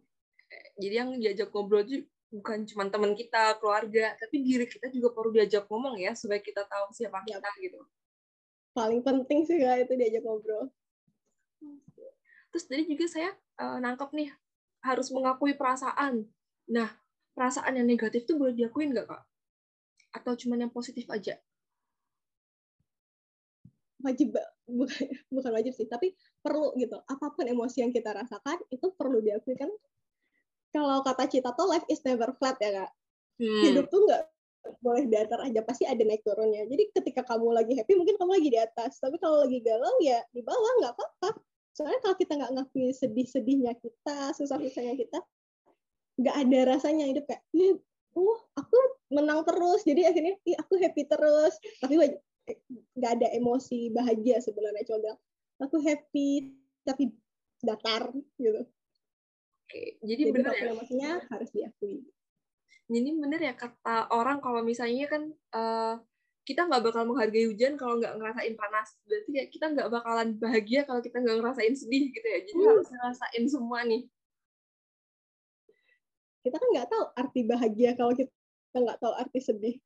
jadi 0.81 0.95
yang 1.05 1.11
diajak 1.17 1.49
ngobrol 1.53 1.85
juga 1.85 2.07
bukan 2.35 2.67
cuma 2.67 2.91
teman 2.91 3.15
kita 3.15 3.57
keluarga 3.63 4.19
tapi 4.19 4.43
diri 4.43 4.67
kita 4.67 4.91
juga 4.91 5.15
perlu 5.15 5.31
diajak 5.31 5.71
ngomong 5.71 6.03
ya 6.03 6.19
supaya 6.19 6.43
kita 6.43 6.67
tahu 6.67 6.91
siapa 6.91 7.23
ya. 7.31 7.39
kita 7.39 7.51
gitu 7.63 7.81
paling 8.75 9.07
penting 9.07 9.47
sih 9.47 9.63
kak 9.63 9.87
itu 9.87 9.95
diajak 9.95 10.27
ngobrol 10.27 10.67
Terus 12.55 12.71
tadi 12.71 12.87
juga 12.87 13.11
saya 13.11 13.35
uh, 13.59 13.83
nangkep 13.83 14.15
nih 14.15 14.31
harus 14.87 15.11
mengakui 15.11 15.59
perasaan. 15.59 16.23
Nah, 16.71 16.87
perasaan 17.35 17.83
yang 17.83 17.91
negatif 17.91 18.31
itu 18.31 18.39
boleh 18.39 18.55
diakuin 18.55 18.95
nggak 18.95 19.11
kak? 19.11 19.27
Atau 20.14 20.38
cuma 20.38 20.55
yang 20.55 20.70
positif 20.70 21.05
aja? 21.11 21.35
Wajib, 24.00 24.37
bukan, 24.68 24.94
bukan 25.35 25.50
wajib 25.50 25.72
sih, 25.74 25.90
tapi 25.90 26.14
perlu 26.38 26.72
gitu. 26.79 26.96
Apa 27.11 27.35
pun 27.35 27.44
emosi 27.50 27.83
yang 27.83 27.90
kita 27.90 28.14
rasakan 28.14 28.62
itu 28.70 28.94
perlu 28.94 29.18
diakui 29.18 29.59
kan. 29.59 29.70
Kalau 30.70 31.03
kata 31.03 31.31
Cita 31.31 31.55
tuh 31.55 31.70
life 31.70 31.87
is 31.90 32.03
never 32.07 32.35
flat 32.38 32.59
ya 32.62 32.85
kak. 32.85 32.90
Hmm. 33.42 33.62
Hidup 33.66 33.90
tuh 33.90 34.07
nggak 34.07 34.22
boleh 34.81 35.05
datar 35.12 35.44
aja 35.44 35.61
pasti 35.66 35.85
ada 35.85 36.00
naik 36.03 36.22
turunnya. 36.22 36.66
Jadi 36.66 36.94
ketika 36.94 37.22
kamu 37.27 37.53
lagi 37.53 37.74
happy 37.74 37.94
mungkin 37.98 38.16
kamu 38.18 38.33
lagi 38.38 38.48
di 38.50 38.59
atas, 38.59 38.98
tapi 38.98 39.18
kalau 39.18 39.42
lagi 39.44 39.59
galau 39.62 39.98
ya 40.03 40.22
di 40.31 40.40
bawah 40.42 40.72
nggak 40.83 40.94
apa-apa 40.94 41.37
soalnya 41.74 42.00
kalau 42.07 42.16
kita 42.16 42.33
nggak 42.38 42.53
ngakui 42.55 42.94
sedih-sedihnya 42.94 43.74
kita 43.83 44.31
susah-susahnya 44.38 44.94
kita 44.94 45.18
nggak 46.22 46.37
ada 46.46 46.59
rasanya 46.70 47.11
hidup 47.11 47.27
kayak 47.27 47.42
oh 48.14 48.38
aku 48.55 48.79
menang 49.11 49.42
terus 49.46 49.83
jadi 49.87 50.11
akhirnya 50.11 50.35
ih 50.46 50.57
aku 50.59 50.79
happy 50.81 51.03
terus 51.07 51.55
tapi 51.83 51.94
nggak 52.98 53.12
ada 53.20 53.29
emosi 53.35 53.90
bahagia 53.90 54.40
sebenarnya 54.42 54.85
bilang 54.87 55.18
aku 55.61 55.81
happy 55.83 56.55
tapi 56.85 57.14
datar 57.64 58.12
gitu 58.38 58.62
oke 58.64 59.81
jadi, 60.05 60.22
jadi 60.29 60.33
benar 60.33 60.55
ya 60.55 60.70
emosinya 60.74 61.11
harus 61.33 61.50
diakui 61.55 62.05
jadi 62.85 63.11
bener 63.16 63.40
ya 63.40 63.55
kata 63.57 64.12
orang 64.12 64.44
kalau 64.44 64.61
misalnya 64.61 65.09
kan 65.09 65.22
uh, 65.57 65.96
kita 66.44 66.68
nggak 66.68 66.85
bakal 66.85 67.09
menghargai 67.09 67.48
hujan 67.48 67.81
kalau 67.81 67.96
nggak 67.96 68.20
ngerasain 68.20 68.55
panas. 68.55 68.88
Berarti 69.09 69.31
ya 69.33 69.44
kita 69.48 69.66
nggak 69.72 69.88
bakalan 69.88 70.29
bahagia 70.37 70.85
kalau 70.85 71.00
kita 71.00 71.16
nggak 71.24 71.40
ngerasain 71.40 71.74
sedih 71.74 72.12
gitu 72.12 72.27
ya. 72.29 72.38
Jadi 72.44 72.61
hmm. 72.61 72.68
harus 72.68 72.88
ngerasain 72.92 73.44
semua 73.48 73.81
nih. 73.88 74.03
Kita 76.44 76.61
kan 76.61 76.68
nggak 76.76 76.88
tahu 76.92 77.04
arti 77.16 77.40
bahagia 77.48 77.96
kalau 77.96 78.12
kita 78.12 78.28
nggak 78.76 79.00
tahu 79.00 79.12
arti 79.16 79.40
sedih. 79.40 79.76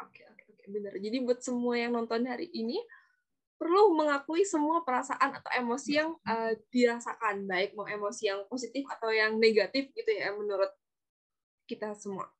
Oke, 0.00 0.24
oke, 0.24 0.42
oke, 0.56 0.64
benar. 0.72 0.96
Jadi 0.96 1.16
buat 1.20 1.44
semua 1.44 1.76
yang 1.76 1.92
nonton 1.92 2.24
hari 2.24 2.48
ini, 2.56 2.80
perlu 3.60 3.92
mengakui 3.92 4.44
semua 4.48 4.80
perasaan 4.80 5.36
atau 5.36 5.50
emosi 5.52 5.90
yang 5.96 6.16
uh, 6.24 6.52
dirasakan, 6.72 7.44
baik 7.44 7.76
mau 7.76 7.84
emosi 7.84 8.32
yang 8.32 8.48
positif 8.48 8.88
atau 8.88 9.12
yang 9.12 9.36
negatif 9.36 9.92
gitu 9.92 10.08
ya, 10.08 10.32
menurut 10.32 10.72
kita 11.68 11.92
semua. 11.92 12.32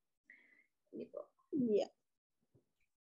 Gitu. 0.92 1.20
Iya. 1.52 1.88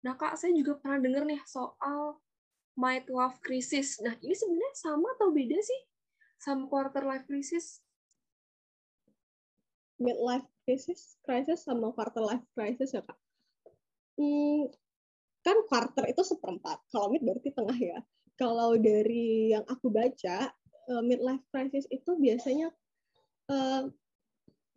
Nah, 0.03 0.15
Kak, 0.15 0.35
saya 0.35 0.51
juga 0.55 0.79
pernah 0.79 0.99
dengar 0.99 1.23
nih 1.27 1.39
soal 1.47 2.19
life 2.75 3.39
crisis. 3.43 3.99
Nah, 4.03 4.15
ini 4.23 4.35
sebenarnya 4.35 4.73
sama 4.75 5.11
atau 5.15 5.31
beda 5.33 5.59
sih 5.59 5.81
sama 6.37 6.69
quarter 6.69 7.03
life 7.03 7.25
crisis? 7.25 7.81
Midlife 9.97 10.45
crisis, 10.63 11.17
crisis 11.25 11.65
sama 11.65 11.89
quarter 11.93 12.21
life 12.21 12.45
crisis 12.53 12.93
ya, 12.93 13.01
Kak? 13.01 13.17
Hmm, 14.17 14.69
kan 15.41 15.57
quarter 15.65 16.05
itu 16.09 16.21
seperempat. 16.21 16.81
Kalau 16.93 17.09
mid 17.09 17.25
berarti 17.25 17.49
tengah 17.53 17.77
ya. 17.77 17.99
Kalau 18.37 18.77
dari 18.77 19.53
yang 19.57 19.65
aku 19.65 19.89
baca, 19.89 20.53
uh, 20.93 21.03
midlife 21.03 21.43
crisis 21.49 21.89
itu 21.89 22.13
biasanya 22.17 22.69
uh, 23.49 23.89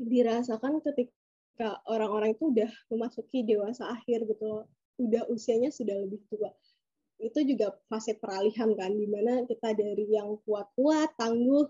dirasakan 0.01 0.81
ketika 0.81 1.79
orang-orang 1.87 2.33
itu 2.33 2.49
udah 2.49 2.71
memasuki 2.89 3.45
dewasa 3.45 3.93
akhir 3.93 4.25
gitu 4.25 4.65
udah 5.01 5.23
usianya 5.33 5.73
sudah 5.73 5.97
lebih 5.97 6.21
tua 6.29 6.53
itu 7.21 7.37
juga 7.45 7.77
fase 7.93 8.17
peralihan 8.17 8.73
kan 8.73 8.97
di 8.97 9.05
mana 9.05 9.45
kita 9.45 9.77
dari 9.77 10.09
yang 10.09 10.41
kuat-kuat 10.49 11.13
tangguh 11.21 11.69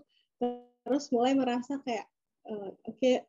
terus 0.87 1.11
mulai 1.11 1.35
merasa 1.35 1.75
kayak 1.83 2.07
uh, 2.47 2.71
oke 2.87 2.95
okay, 2.97 3.27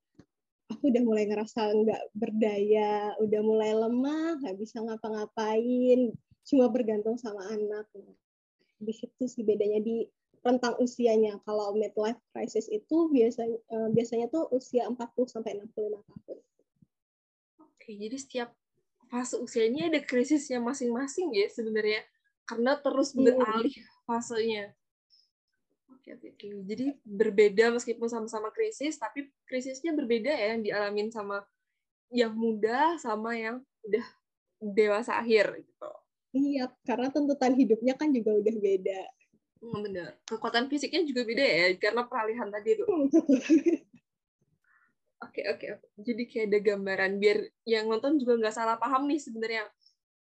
aku 0.73 0.89
udah 0.91 1.03
mulai 1.05 1.25
ngerasa 1.29 1.61
nggak 1.77 2.03
berdaya 2.17 3.13
udah 3.21 3.41
mulai 3.45 3.71
lemah 3.77 4.41
nggak 4.41 4.57
bisa 4.59 4.81
ngapa-ngapain 4.81 6.11
cuma 6.43 6.67
bergantung 6.73 7.21
sama 7.21 7.47
anak 7.53 7.87
di 8.83 8.93
situ 8.97 9.25
sih 9.31 9.47
bedanya 9.47 9.79
di 9.79 10.09
rentang 10.43 10.75
usianya 10.83 11.39
kalau 11.47 11.71
midlife 11.79 12.19
crisis 12.35 12.67
itu 12.67 13.07
biasanya 13.15 13.55
uh, 13.71 13.89
biasanya 13.95 14.27
tuh 14.27 14.51
usia 14.51 14.91
40 14.91 14.99
sampai 15.31 15.55
65 15.55 16.03
tahun 16.03 16.39
Oke, 17.83 17.99
jadi 17.99 18.15
setiap 18.15 18.49
fase 19.11 19.39
usia 19.39 19.67
ini 19.67 19.87
ada 19.91 19.99
krisisnya 20.03 20.63
masing-masing 20.63 21.35
ya 21.35 21.51
sebenarnya 21.51 22.03
karena 22.47 22.79
terus 22.79 23.11
Iya. 23.15 23.35
beralih 23.39 23.75
fasenya. 24.07 24.65
Oke, 26.03 26.19
oke, 26.19 26.35
oke. 26.35 26.47
Jadi 26.67 26.99
berbeda 27.07 27.71
meskipun 27.71 28.11
sama-sama 28.11 28.51
krisis, 28.51 28.99
tapi 28.99 29.31
krisisnya 29.47 29.95
berbeda 29.95 30.35
ya 30.35 30.59
yang 30.59 30.67
dialamin 30.67 31.15
sama 31.15 31.47
yang 32.11 32.35
muda 32.35 32.99
sama 32.99 33.39
yang 33.39 33.63
udah 33.87 34.03
dewasa 34.59 35.23
akhir 35.23 35.63
gitu. 35.63 35.91
Iya, 36.35 36.75
karena 36.83 37.07
tuntutan 37.15 37.55
hidupnya 37.55 37.95
kan 37.95 38.11
juga 38.11 38.35
udah 38.35 38.51
beda. 38.51 39.01
Hmm, 39.63 39.79
bener. 39.87 40.19
Kekuatan 40.27 40.67
fisiknya 40.67 41.07
juga 41.07 41.23
beda 41.23 41.45
ya 41.47 41.67
karena 41.79 42.03
peralihan 42.03 42.51
tadi 42.51 42.83
tuh. 42.83 42.89
Oke, 45.23 45.47
oke, 45.55 45.67
oke. 45.79 45.87
Jadi 46.03 46.23
kayak 46.27 46.47
ada 46.51 46.59
gambaran 46.59 47.13
biar 47.23 47.47
yang 47.63 47.87
nonton 47.87 48.19
juga 48.19 48.43
nggak 48.43 48.59
salah 48.59 48.75
paham 48.75 49.07
nih 49.07 49.23
sebenarnya 49.23 49.71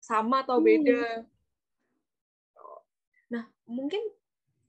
sama 0.01 0.41
atau 0.41 0.57
Hmm. 0.57 0.65
beda. 0.73 1.29
Nah, 3.29 3.45
mungkin 3.69 4.01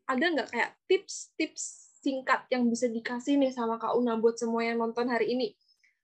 ada 0.08 0.24
nggak 0.24 0.50
kayak 0.50 0.72
tips-tips 0.88 1.94
singkat 2.00 2.48
yang 2.48 2.72
bisa 2.72 2.88
dikasih 2.88 3.36
nih 3.36 3.52
sama 3.52 3.76
Kak 3.76 4.00
Una 4.00 4.16
buat 4.16 4.40
semua 4.40 4.64
yang 4.64 4.80
nonton 4.80 5.12
hari 5.12 5.36
ini 5.36 5.54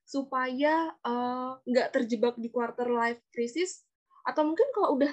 supaya 0.04 0.92
eh, 1.00 1.50
nggak 1.64 1.88
terjebak 1.96 2.36
di 2.36 2.52
quarter 2.52 2.92
life 2.92 3.24
crisis 3.32 3.88
atau 4.28 4.44
mungkin 4.44 4.68
kalau 4.76 5.00
udah 5.00 5.12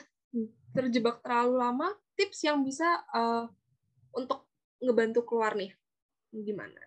terjebak 0.75 1.23
terlalu 1.23 1.55
lama 1.59 1.87
tips 2.19 2.43
yang 2.43 2.61
bisa 2.67 2.99
eh, 3.15 3.47
untuk 4.11 4.51
ngebantu 4.83 5.23
keluar 5.23 5.55
nih 5.55 5.71
gimana? 6.35 6.79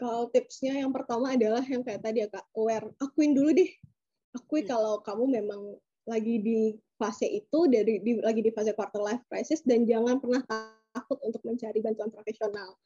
Kalau 0.00 0.32
tipsnya 0.32 0.80
yang 0.80 0.92
pertama 0.96 1.36
adalah 1.36 1.60
yang 1.68 1.84
kayak 1.84 2.00
tadi 2.00 2.24
ya 2.24 2.28
kak, 2.32 2.48
aware. 2.56 2.88
Akuin 2.96 3.36
dulu 3.36 3.52
deh. 3.52 3.68
Akui 4.32 4.64
Hmm. 4.64 4.72
kalau 4.72 5.04
kamu 5.04 5.44
memang 5.44 5.76
lagi 6.08 6.40
di 6.40 6.72
fase 7.00 7.24
itu, 7.24 7.58
dari 7.72 8.04
di, 8.04 8.20
lagi 8.20 8.44
di 8.44 8.52
fase 8.52 8.76
quarter 8.76 9.00
life 9.00 9.24
crisis, 9.32 9.64
dan 9.64 9.88
jangan 9.88 10.20
pernah 10.20 10.44
takut 10.92 11.16
untuk 11.24 11.40
mencari 11.48 11.80
bantuan 11.80 12.12
profesional. 12.12 12.76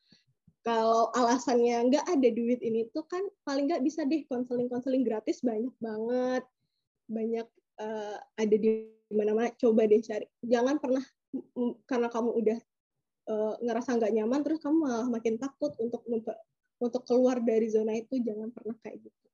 Kalau 0.64 1.12
alasannya 1.12 1.92
nggak 1.92 2.06
ada 2.08 2.28
duit 2.32 2.64
ini 2.64 2.88
tuh 2.88 3.04
kan 3.04 3.20
paling 3.44 3.68
nggak 3.68 3.84
bisa 3.84 4.08
deh 4.08 4.24
konseling-konseling 4.32 5.04
gratis 5.04 5.44
banyak 5.44 5.74
banget, 5.76 6.44
banyak 7.04 7.44
eh, 7.84 8.16
ada 8.40 8.56
di 8.56 8.88
mana-mana. 9.12 9.52
Coba 9.60 9.84
deh 9.84 10.00
cari. 10.00 10.24
Jangan 10.40 10.80
pernah 10.80 11.04
karena 11.84 12.08
kamu 12.08 12.30
udah 12.40 12.58
eh, 13.28 13.54
ngerasa 13.60 14.00
nggak 14.00 14.12
nyaman, 14.16 14.40
terus 14.40 14.64
kamu 14.64 14.76
malah 14.88 15.08
makin 15.12 15.36
takut 15.36 15.76
untuk 15.76 16.00
untuk 16.80 17.02
keluar 17.04 17.44
dari 17.44 17.68
zona 17.68 17.92
itu 18.00 18.16
jangan 18.24 18.48
pernah 18.48 18.76
kayak 18.80 19.04
gitu. 19.04 19.26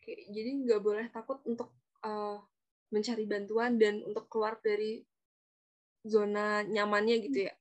Oke, 0.00 0.24
jadi 0.32 0.50
nggak 0.56 0.80
boleh 0.80 1.06
takut 1.12 1.36
untuk 1.44 1.68
eh, 2.00 2.38
mencari 2.92 3.24
bantuan 3.24 3.80
dan 3.80 4.04
untuk 4.04 4.28
keluar 4.28 4.60
dari 4.60 5.02
zona 6.04 6.62
nyamannya 6.66 7.16
gitu 7.26 7.38
ya. 7.48 7.54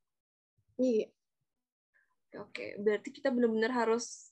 Iya, 0.81 1.07
Oke, 2.31 2.39
Oke, 2.39 2.65
berarti 2.79 3.09
kita 3.11 3.29
benar-benar 3.31 3.71
harus 3.75 4.31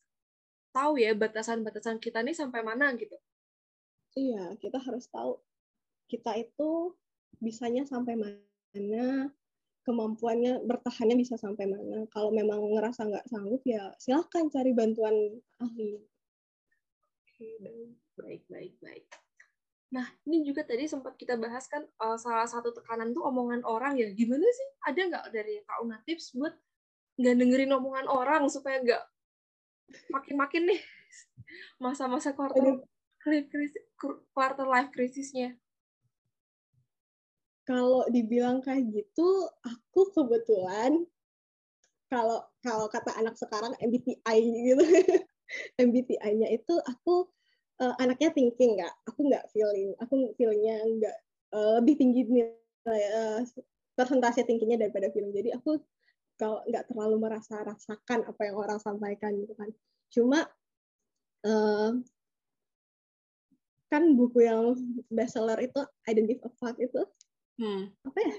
tahu 0.72 1.02
ya 1.02 1.12
batasan-batasan 1.18 1.98
kita 2.00 2.24
nih 2.24 2.36
sampai 2.38 2.62
mana 2.64 2.94
gitu. 2.96 3.16
iya 4.18 4.56
kita 4.62 4.78
harus 4.82 5.06
tahu 5.10 5.40
kita 6.10 6.34
itu 6.42 6.98
bisanya 7.38 7.86
sampai 7.86 8.18
mana, 8.18 9.30
kemampuannya 9.86 10.66
bertahannya 10.66 11.16
bisa 11.22 11.38
sampai 11.38 11.70
mana. 11.70 12.10
Kalau 12.10 12.34
memang 12.34 12.60
ngerasa 12.74 13.06
nggak 13.06 13.30
sanggup 13.30 13.62
ya 13.64 13.94
silahkan 14.02 14.50
cari 14.50 14.72
bantuan 14.74 15.16
ahli. 15.62 16.02
Oke, 17.24 17.48
baik, 17.64 17.94
baik, 18.18 18.42
baik, 18.50 18.74
baik. 18.84 19.29
Nah, 19.90 20.06
ini 20.30 20.46
juga 20.46 20.62
tadi 20.62 20.86
sempat 20.86 21.18
kita 21.18 21.34
bahas 21.34 21.66
kan 21.66 21.82
eh, 21.82 22.18
salah 22.22 22.46
satu 22.46 22.70
tekanan 22.70 23.10
tuh 23.10 23.26
omongan 23.26 23.66
orang 23.66 23.98
ya. 23.98 24.14
Gimana 24.14 24.46
sih? 24.46 24.68
Ada 24.86 25.02
nggak 25.10 25.26
dari 25.34 25.54
Kak 25.66 25.80
Una 25.82 25.98
tips 26.06 26.38
buat 26.38 26.54
nggak 27.20 27.36
dengerin 27.36 27.74
omongan 27.76 28.08
orang 28.08 28.48
supaya 28.48 28.80
nggak 28.80 29.04
makin-makin 30.14 30.72
nih 30.72 30.82
masa-masa 31.84 32.32
quarter 32.38 32.86
quarter 34.32 34.68
life 34.70 34.94
krisisnya. 34.94 35.58
Kalau 37.66 38.06
dibilang 38.10 38.66
kayak 38.66 38.90
gitu, 38.90 39.46
aku 39.62 40.10
kebetulan 40.14 41.06
kalau 42.10 42.42
kalau 42.66 42.90
kata 42.90 43.14
anak 43.18 43.38
sekarang 43.38 43.74
MBTI 43.78 44.38
gitu. 44.42 44.86
MBTI-nya 45.82 46.50
itu 46.54 46.74
aku 46.86 47.30
eh, 47.80 47.94
anaknya 48.04 48.30
thinking 48.36 48.80
nggak, 48.80 48.94
aku 49.08 49.20
nggak 49.28 49.46
feeling, 49.56 49.96
aku 50.00 50.14
feelingnya 50.36 50.76
nggak 50.84 51.16
eh, 51.56 51.72
lebih 51.80 51.96
tinggi 51.96 52.22
nilai 52.28 53.02
eh, 53.08 53.40
persentase 53.96 54.44
tingginya 54.44 54.80
daripada 54.80 55.08
feeling. 55.12 55.32
Jadi 55.32 55.56
aku 55.56 55.80
kalau 56.40 56.64
nggak 56.68 56.88
terlalu 56.92 57.16
merasa 57.20 57.60
rasakan 57.64 58.24
apa 58.28 58.42
yang 58.48 58.56
orang 58.56 58.80
sampaikan 58.80 59.36
gitu 59.40 59.54
kan. 59.56 59.70
Cuma 60.12 60.40
eh, 61.44 61.92
kan 63.90 64.04
buku 64.14 64.46
yang 64.46 64.78
bestseller 65.10 65.58
itu 65.66 65.82
Identity 66.06 66.38
of 66.46 66.54
Fact 66.62 66.78
itu 66.78 67.02
Hmm. 67.60 67.92
apa 68.08 68.20
ya? 68.24 68.36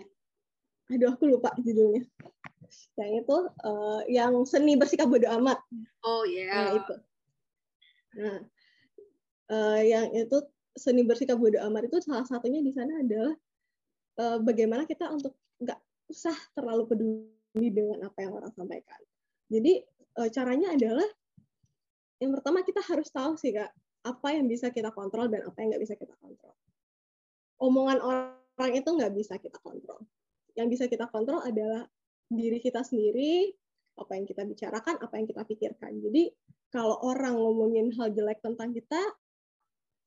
Aduh 0.97 1.13
aku 1.13 1.29
lupa 1.29 1.53
judulnya. 1.61 2.09
Yang 2.97 3.11
itu 3.21 3.37
eh, 3.69 4.01
yang 4.17 4.33
seni 4.49 4.81
bersikap 4.81 5.13
bodo 5.13 5.29
amat. 5.37 5.61
Oh 6.01 6.25
Nah, 6.25 6.73
ya. 6.73 6.81
itu. 6.81 6.95
Nah, 8.17 8.39
eh, 9.51 9.81
yang 9.91 10.07
itu 10.15 10.39
seni 10.79 11.03
bersikap 11.03 11.37
bodo 11.37 11.59
amat 11.67 11.91
itu 11.91 11.99
salah 12.01 12.25
satunya 12.25 12.63
di 12.63 12.71
sana 12.71 13.03
adalah 13.03 13.35
eh, 14.19 14.39
bagaimana 14.41 14.87
kita 14.87 15.11
untuk 15.11 15.35
nggak 15.61 15.79
usah 16.11 16.35
terlalu 16.55 16.87
peduli 16.87 17.69
dengan 17.71 18.07
apa 18.07 18.19
yang 18.23 18.33
orang 18.39 18.53
sampaikan. 18.55 19.01
Jadi 19.51 19.83
eh, 20.23 20.29
caranya 20.31 20.75
adalah 20.75 21.09
yang 22.21 22.31
pertama 22.37 22.63
kita 22.63 22.81
harus 22.85 23.09
tahu 23.11 23.35
sih 23.35 23.51
kak 23.51 23.73
apa 24.01 24.29
yang 24.33 24.49
bisa 24.49 24.73
kita 24.73 24.93
kontrol 24.93 25.29
dan 25.29 25.45
apa 25.45 25.57
yang 25.61 25.77
nggak 25.77 25.83
bisa 25.85 25.95
kita 25.99 26.15
kontrol. 26.21 26.57
Omongan 27.61 27.99
orang 28.01 28.73
itu 28.73 28.89
nggak 28.89 29.13
bisa 29.13 29.37
kita 29.37 29.61
kontrol. 29.61 30.01
Yang 30.57 30.67
bisa 30.77 30.85
kita 30.89 31.07
kontrol 31.13 31.45
adalah 31.45 31.85
diri 32.31 32.57
kita 32.63 32.81
sendiri, 32.81 33.53
apa 34.01 34.17
yang 34.17 34.25
kita 34.25 34.43
bicarakan, 34.49 34.97
apa 35.03 35.15
yang 35.21 35.27
kita 35.29 35.43
pikirkan. 35.45 35.93
Jadi 36.01 36.33
kalau 36.73 36.97
orang 37.05 37.37
ngomongin 37.37 37.93
hal 37.93 38.15
jelek 38.15 38.41
tentang 38.41 38.73
kita, 38.73 39.01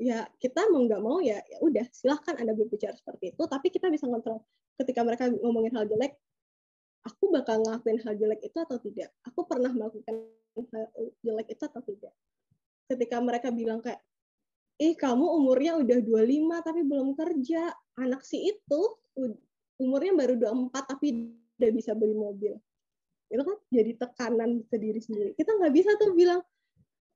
ya 0.03 0.27
kita 0.37 0.67
mau 0.67 0.83
nggak 0.83 1.01
mau 1.01 1.23
ya, 1.23 1.39
ya 1.47 1.57
udah 1.63 1.87
silahkan 1.95 2.35
anda 2.35 2.51
berbicara 2.51 2.91
seperti 2.93 3.31
itu. 3.31 3.43
Tapi 3.47 3.71
kita 3.71 3.87
bisa 3.87 4.05
kontrol 4.11 4.43
ketika 4.77 5.01
mereka 5.05 5.29
ngomongin 5.29 5.73
hal 5.77 5.85
jelek, 5.85 6.17
aku 7.05 7.29
bakal 7.29 7.61
ngelakuin 7.61 7.99
hal 8.01 8.13
jelek 8.17 8.41
itu 8.41 8.57
atau 8.57 8.77
tidak. 8.81 9.09
Aku 9.27 9.45
pernah 9.45 9.71
melakukan 9.71 10.15
hal 10.73 10.85
jelek 11.21 11.47
itu 11.53 11.63
atau 11.63 11.81
tidak. 11.83 12.13
Ketika 12.89 13.17
mereka 13.23 13.47
bilang 13.53 13.79
kayak, 13.79 14.01
eh 14.81 14.93
kamu 14.97 15.23
umurnya 15.23 15.79
udah 15.79 15.99
25 16.01 16.67
tapi 16.67 16.81
belum 16.83 17.15
kerja. 17.15 17.71
Anak 18.01 18.25
si 18.25 18.49
itu 18.49 18.81
umurnya 19.77 20.13
baru 20.17 20.33
24 20.37 20.91
tapi 20.97 21.31
udah 21.61 21.71
bisa 21.71 21.93
beli 21.93 22.17
mobil. 22.17 22.53
Itu 23.29 23.41
kan 23.45 23.57
jadi 23.69 23.91
tekanan 23.97 24.65
ke 24.67 24.77
diri 24.77 25.01
sendiri. 25.01 25.31
Kita 25.37 25.53
nggak 25.57 25.73
bisa 25.73 25.97
tuh 25.97 26.13
bilang, 26.13 26.41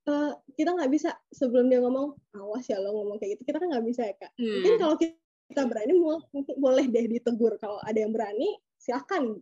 eh, 0.08 0.32
kita 0.56 0.70
nggak 0.74 0.91
bisa 0.91 1.12
sebelum 1.30 1.67
dia 1.67 1.80
ngomong, 1.84 2.15
awas 2.39 2.63
ya 2.67 2.80
lo 2.80 2.96
ngomong 2.96 3.20
kayak 3.20 3.38
gitu. 3.38 3.52
Kita 3.52 3.58
kan 3.62 3.67
nggak 3.72 3.86
bisa 3.88 4.02
ya 4.08 4.13
kak. 4.15 4.32
Mungkin 4.39 4.72
Hmm. 4.76 4.82
kalau 4.82 4.96
kita 5.00 5.62
berani 5.67 5.93
mungkin 6.34 6.56
boleh 6.60 6.86
deh 6.88 7.06
ditegur. 7.12 7.56
Kalau 7.60 7.80
ada 7.84 8.00
yang 8.00 8.12
berani, 8.15 8.56
silahkan. 8.80 9.36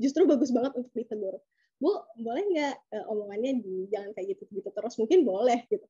Justru 0.00 0.24
bagus 0.28 0.52
banget 0.52 0.76
untuk 0.76 0.92
ditegur. 0.96 1.36
Bu, 1.80 1.92
boleh 2.20 2.44
nggak 2.52 2.74
eh, 2.92 3.04
omongannya 3.08 3.60
di, 3.64 3.88
jangan 3.88 4.12
kayak 4.12 4.36
gitu-gitu 4.36 4.68
terus? 4.72 5.00
Mungkin 5.00 5.24
boleh 5.24 5.64
gitu. 5.72 5.86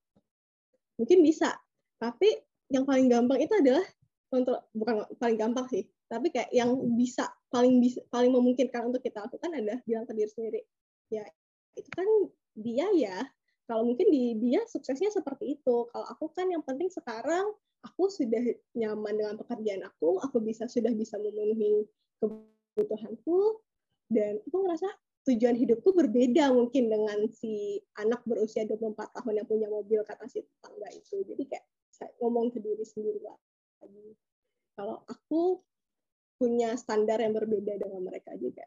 Mungkin 1.00 1.18
bisa. 1.24 1.56
Tapi 1.98 2.28
yang 2.70 2.86
paling 2.86 3.10
gampang 3.10 3.42
itu 3.42 3.50
adalah 3.56 3.82
kontrol, 4.30 4.62
bukan 4.70 5.10
paling 5.18 5.34
gampang 5.34 5.66
sih, 5.66 5.82
tapi 6.06 6.30
kayak 6.30 6.54
yang 6.54 6.70
bisa 6.94 7.26
paling 7.50 7.82
bisa 7.82 7.98
paling 8.14 8.30
memungkinkan 8.30 8.86
untuk 8.86 9.02
kita 9.02 9.26
lakukan 9.26 9.50
adalah 9.58 9.82
bilang 9.82 10.06
ke 10.06 10.14
diri 10.14 10.30
sendiri. 10.30 10.60
Ya, 11.10 11.26
itu 11.74 11.90
kan 11.90 12.06
dia 12.54 12.86
ya. 12.94 13.18
Kalau 13.70 13.86
mungkin 13.86 14.10
di 14.10 14.34
dia 14.42 14.66
suksesnya 14.66 15.14
seperti 15.14 15.54
itu. 15.54 15.86
Kalau 15.94 16.06
aku 16.10 16.26
kan 16.34 16.50
yang 16.50 16.66
penting 16.66 16.90
sekarang 16.90 17.54
aku 17.86 18.10
sudah 18.10 18.42
nyaman 18.74 19.14
dengan 19.14 19.38
pekerjaan 19.38 19.86
aku, 19.86 20.18
aku 20.18 20.42
bisa 20.42 20.66
sudah 20.66 20.90
bisa 20.90 21.14
memenuhi 21.22 21.86
kebutuhanku 22.18 23.62
dan 24.10 24.42
aku 24.42 24.66
ngerasa 24.66 24.90
tujuan 25.30 25.54
hidupku 25.54 25.94
berbeda 25.94 26.50
mungkin 26.50 26.90
dengan 26.90 27.30
si 27.30 27.78
anak 27.94 28.26
berusia 28.26 28.66
24 28.66 29.14
tahun 29.14 29.38
yang 29.38 29.46
punya 29.46 29.70
mobil 29.70 30.02
kata 30.02 30.26
si 30.26 30.42
tetangga 30.42 30.90
itu. 30.90 31.22
Jadi 31.22 31.42
kayak 31.46 31.62
saya 31.94 32.10
ngomong 32.18 32.50
ke 32.50 32.58
diri 32.58 32.82
sendiri 32.82 33.22
lagi. 33.22 34.18
Kalau 34.74 35.06
aku 35.06 35.62
punya 36.42 36.74
standar 36.74 37.22
yang 37.22 37.38
berbeda 37.38 37.78
dengan 37.78 38.02
mereka 38.02 38.34
juga. 38.34 38.66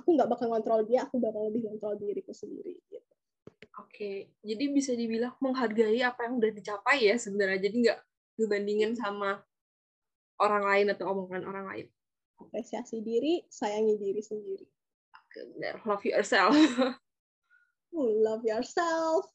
Aku 0.00 0.16
nggak 0.16 0.32
bakal 0.32 0.48
ngontrol 0.48 0.88
dia, 0.88 1.04
aku 1.04 1.20
bakal 1.20 1.52
lebih 1.52 1.68
ngontrol 1.68 2.00
diriku 2.00 2.32
sendiri. 2.32 2.72
Gitu. 2.88 3.14
Oke, 3.94 4.26
jadi 4.42 4.74
bisa 4.74 4.90
dibilang 4.90 5.38
menghargai 5.38 6.02
apa 6.02 6.26
yang 6.26 6.42
udah 6.42 6.50
dicapai 6.50 7.06
ya 7.06 7.14
sebenarnya. 7.14 7.62
Jadi 7.62 7.76
nggak 7.86 8.00
dibandingin 8.34 8.98
sama 8.98 9.38
orang 10.42 10.66
lain 10.66 10.86
atau 10.90 11.14
omongan 11.14 11.46
orang 11.46 11.70
lain. 11.70 11.86
Apresiasi 12.42 13.06
diri, 13.06 13.46
sayangi 13.46 13.94
diri 13.94 14.18
sendiri. 14.18 14.66
Oke, 15.14 15.46
benar. 15.54 15.78
Love 15.86 16.02
yourself. 16.10 16.58
Love 18.26 18.42
yourself. 18.42 19.30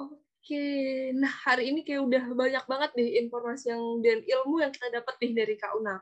Oke, 0.00 0.64
nah 1.12 1.28
hari 1.44 1.76
ini 1.76 1.84
kayak 1.84 2.08
udah 2.08 2.24
banyak 2.32 2.64
banget 2.64 2.90
deh 2.96 3.20
informasi 3.20 3.68
yang 3.68 4.00
dan 4.00 4.24
ilmu 4.24 4.64
yang 4.64 4.72
kita 4.72 4.88
dapat 4.88 5.12
nih 5.20 5.44
dari 5.44 5.54
Kak 5.60 5.76
Una. 5.76 6.00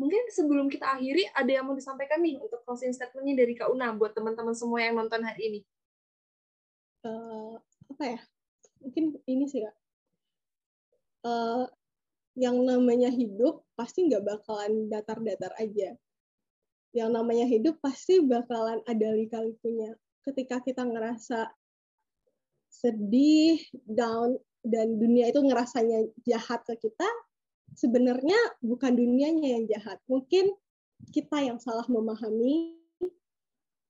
Mungkin 0.00 0.32
sebelum 0.32 0.72
kita 0.72 0.96
akhiri, 0.96 1.28
ada 1.28 1.60
yang 1.60 1.68
mau 1.68 1.76
disampaikan 1.76 2.24
nih 2.24 2.40
untuk 2.40 2.64
closing 2.64 2.96
statementnya 2.96 3.44
dari 3.44 3.52
Kak 3.52 3.68
Una 3.68 3.92
buat 3.92 4.16
teman-teman 4.16 4.56
semua 4.56 4.80
yang 4.80 4.96
nonton 4.96 5.20
hari 5.20 5.52
ini. 5.52 5.60
Uh, 7.08 7.56
apa 7.96 8.04
ya? 8.04 8.20
Mungkin 8.84 9.16
ini 9.24 9.44
sih 9.48 9.64
kak. 9.64 9.76
Uh, 11.24 11.64
yang 12.38 12.62
namanya 12.62 13.08
hidup 13.10 13.64
pasti 13.74 14.06
nggak 14.06 14.22
bakalan 14.22 14.86
datar-datar 14.92 15.50
aja. 15.56 15.96
Yang 16.92 17.10
namanya 17.10 17.46
hidup 17.48 17.80
pasti 17.80 18.20
bakalan 18.20 18.84
ada 18.84 19.08
lika-likunya. 19.16 19.96
Ketika 20.22 20.60
kita 20.60 20.84
ngerasa 20.84 21.48
sedih, 22.68 23.58
down, 23.88 24.36
dan 24.62 25.00
dunia 25.00 25.32
itu 25.32 25.40
ngerasanya 25.40 26.06
jahat 26.28 26.62
ke 26.68 26.76
kita, 26.78 27.08
sebenarnya 27.74 28.36
bukan 28.62 28.94
dunianya 28.94 29.58
yang 29.58 29.64
jahat. 29.66 29.98
Mungkin 30.06 30.52
kita 31.10 31.42
yang 31.42 31.58
salah 31.58 31.86
memahami 31.90 32.76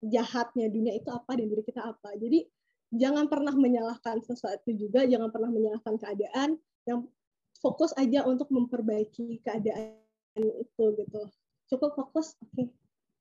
jahatnya 0.05 0.71
dunia 0.71 0.95
itu 0.95 1.11
apa 1.11 1.37
dan 1.37 1.47
diri 1.51 1.63
kita 1.67 1.83
apa. 1.85 2.15
Jadi 2.17 2.47
jangan 2.93 3.29
pernah 3.29 3.53
menyalahkan 3.53 4.25
sesuatu 4.25 4.73
juga, 4.73 5.05
jangan 5.05 5.29
pernah 5.29 5.53
menyalahkan 5.53 5.97
keadaan. 6.01 6.57
Yang 6.89 7.13
fokus 7.61 7.93
aja 7.99 8.25
untuk 8.25 8.49
memperbaiki 8.49 9.43
keadaan 9.45 9.99
itu 10.39 10.85
gitu. 10.97 11.23
Cukup 11.69 11.93
fokus 11.99 12.33
oke. 12.41 12.55
Okay, 12.55 12.67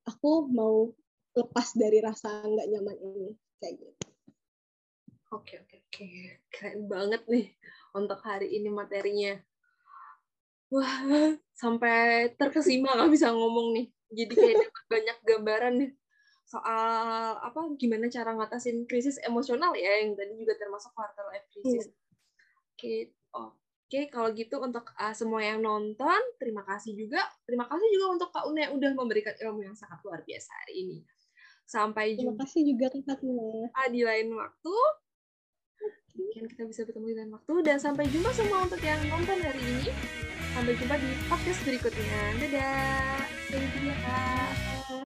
aku 0.08 0.48
mau 0.48 0.94
lepas 1.36 1.76
dari 1.76 2.00
rasa 2.00 2.46
nggak 2.46 2.68
nyaman 2.72 2.98
ini 3.02 3.30
kayak 3.60 3.76
gitu. 3.82 4.08
Oke 5.36 5.60
oke 5.60 5.76
oke. 5.84 6.08
Keren 6.48 6.88
banget 6.88 7.28
nih 7.28 7.52
untuk 7.92 8.24
hari 8.24 8.56
ini 8.56 8.72
materinya. 8.72 9.36
Wah 10.72 11.36
sampai 11.52 12.32
terkesima 12.40 12.96
nggak 12.96 13.12
bisa 13.12 13.36
ngomong 13.36 13.76
nih. 13.76 13.88
Jadi 14.08 14.34
kayak 14.40 14.72
banyak 14.88 15.18
gambaran 15.28 15.74
nih 15.84 15.92
soal 16.48 17.36
apa 17.44 17.60
gimana 17.76 18.08
cara 18.08 18.32
ngatasin 18.32 18.88
krisis 18.88 19.20
emosional 19.28 19.76
ya 19.76 20.00
yang 20.00 20.16
tadi 20.16 20.32
juga 20.40 20.56
termasuk 20.56 20.96
quarter 20.96 21.28
life 21.28 21.48
crisis. 21.52 21.92
Hmm. 21.92 21.96
Oke, 22.72 22.80
okay. 22.80 23.00
oh 23.36 23.52
Oke, 23.88 24.12
kalau 24.12 24.36
gitu 24.36 24.60
untuk 24.60 24.92
uh, 25.00 25.16
semua 25.16 25.40
yang 25.40 25.64
nonton, 25.64 26.20
terima 26.36 26.60
kasih 26.68 26.92
juga. 26.92 27.24
Terima 27.48 27.72
kasih 27.72 27.88
juga 27.88 28.20
untuk 28.20 28.30
Kak 28.36 28.44
Una 28.44 28.68
yang 28.68 28.76
udah 28.76 28.92
memberikan 28.92 29.32
ilmu 29.40 29.64
yang 29.64 29.80
sangat 29.80 30.04
luar 30.04 30.28
biasa 30.28 30.52
hari 30.52 30.84
ini. 30.84 30.98
Sampai 31.64 32.20
jumpa. 32.20 32.36
Terima 32.36 32.44
kasih 32.44 32.62
juga 32.68 32.86
Kak 32.92 33.24
Una. 33.24 33.72
Ah, 33.72 33.88
di 33.88 34.04
lain 34.04 34.28
waktu. 34.36 34.76
Mungkin 36.20 36.44
kita 36.52 36.68
bisa 36.68 36.84
bertemu 36.84 37.08
di 37.08 37.16
lain 37.16 37.32
waktu. 37.32 37.54
Dan 37.64 37.80
sampai 37.80 38.12
jumpa 38.12 38.28
semua 38.36 38.68
untuk 38.68 38.84
yang 38.84 39.00
nonton 39.08 39.40
hari 39.40 39.62
ini. 39.64 39.88
Sampai 40.52 40.76
jumpa 40.76 40.96
di 41.00 41.10
podcast 41.32 41.60
berikutnya. 41.64 42.20
Dadah. 42.44 43.24
Thank 43.48 43.72
you, 43.88 43.96
Kak. 44.04 44.77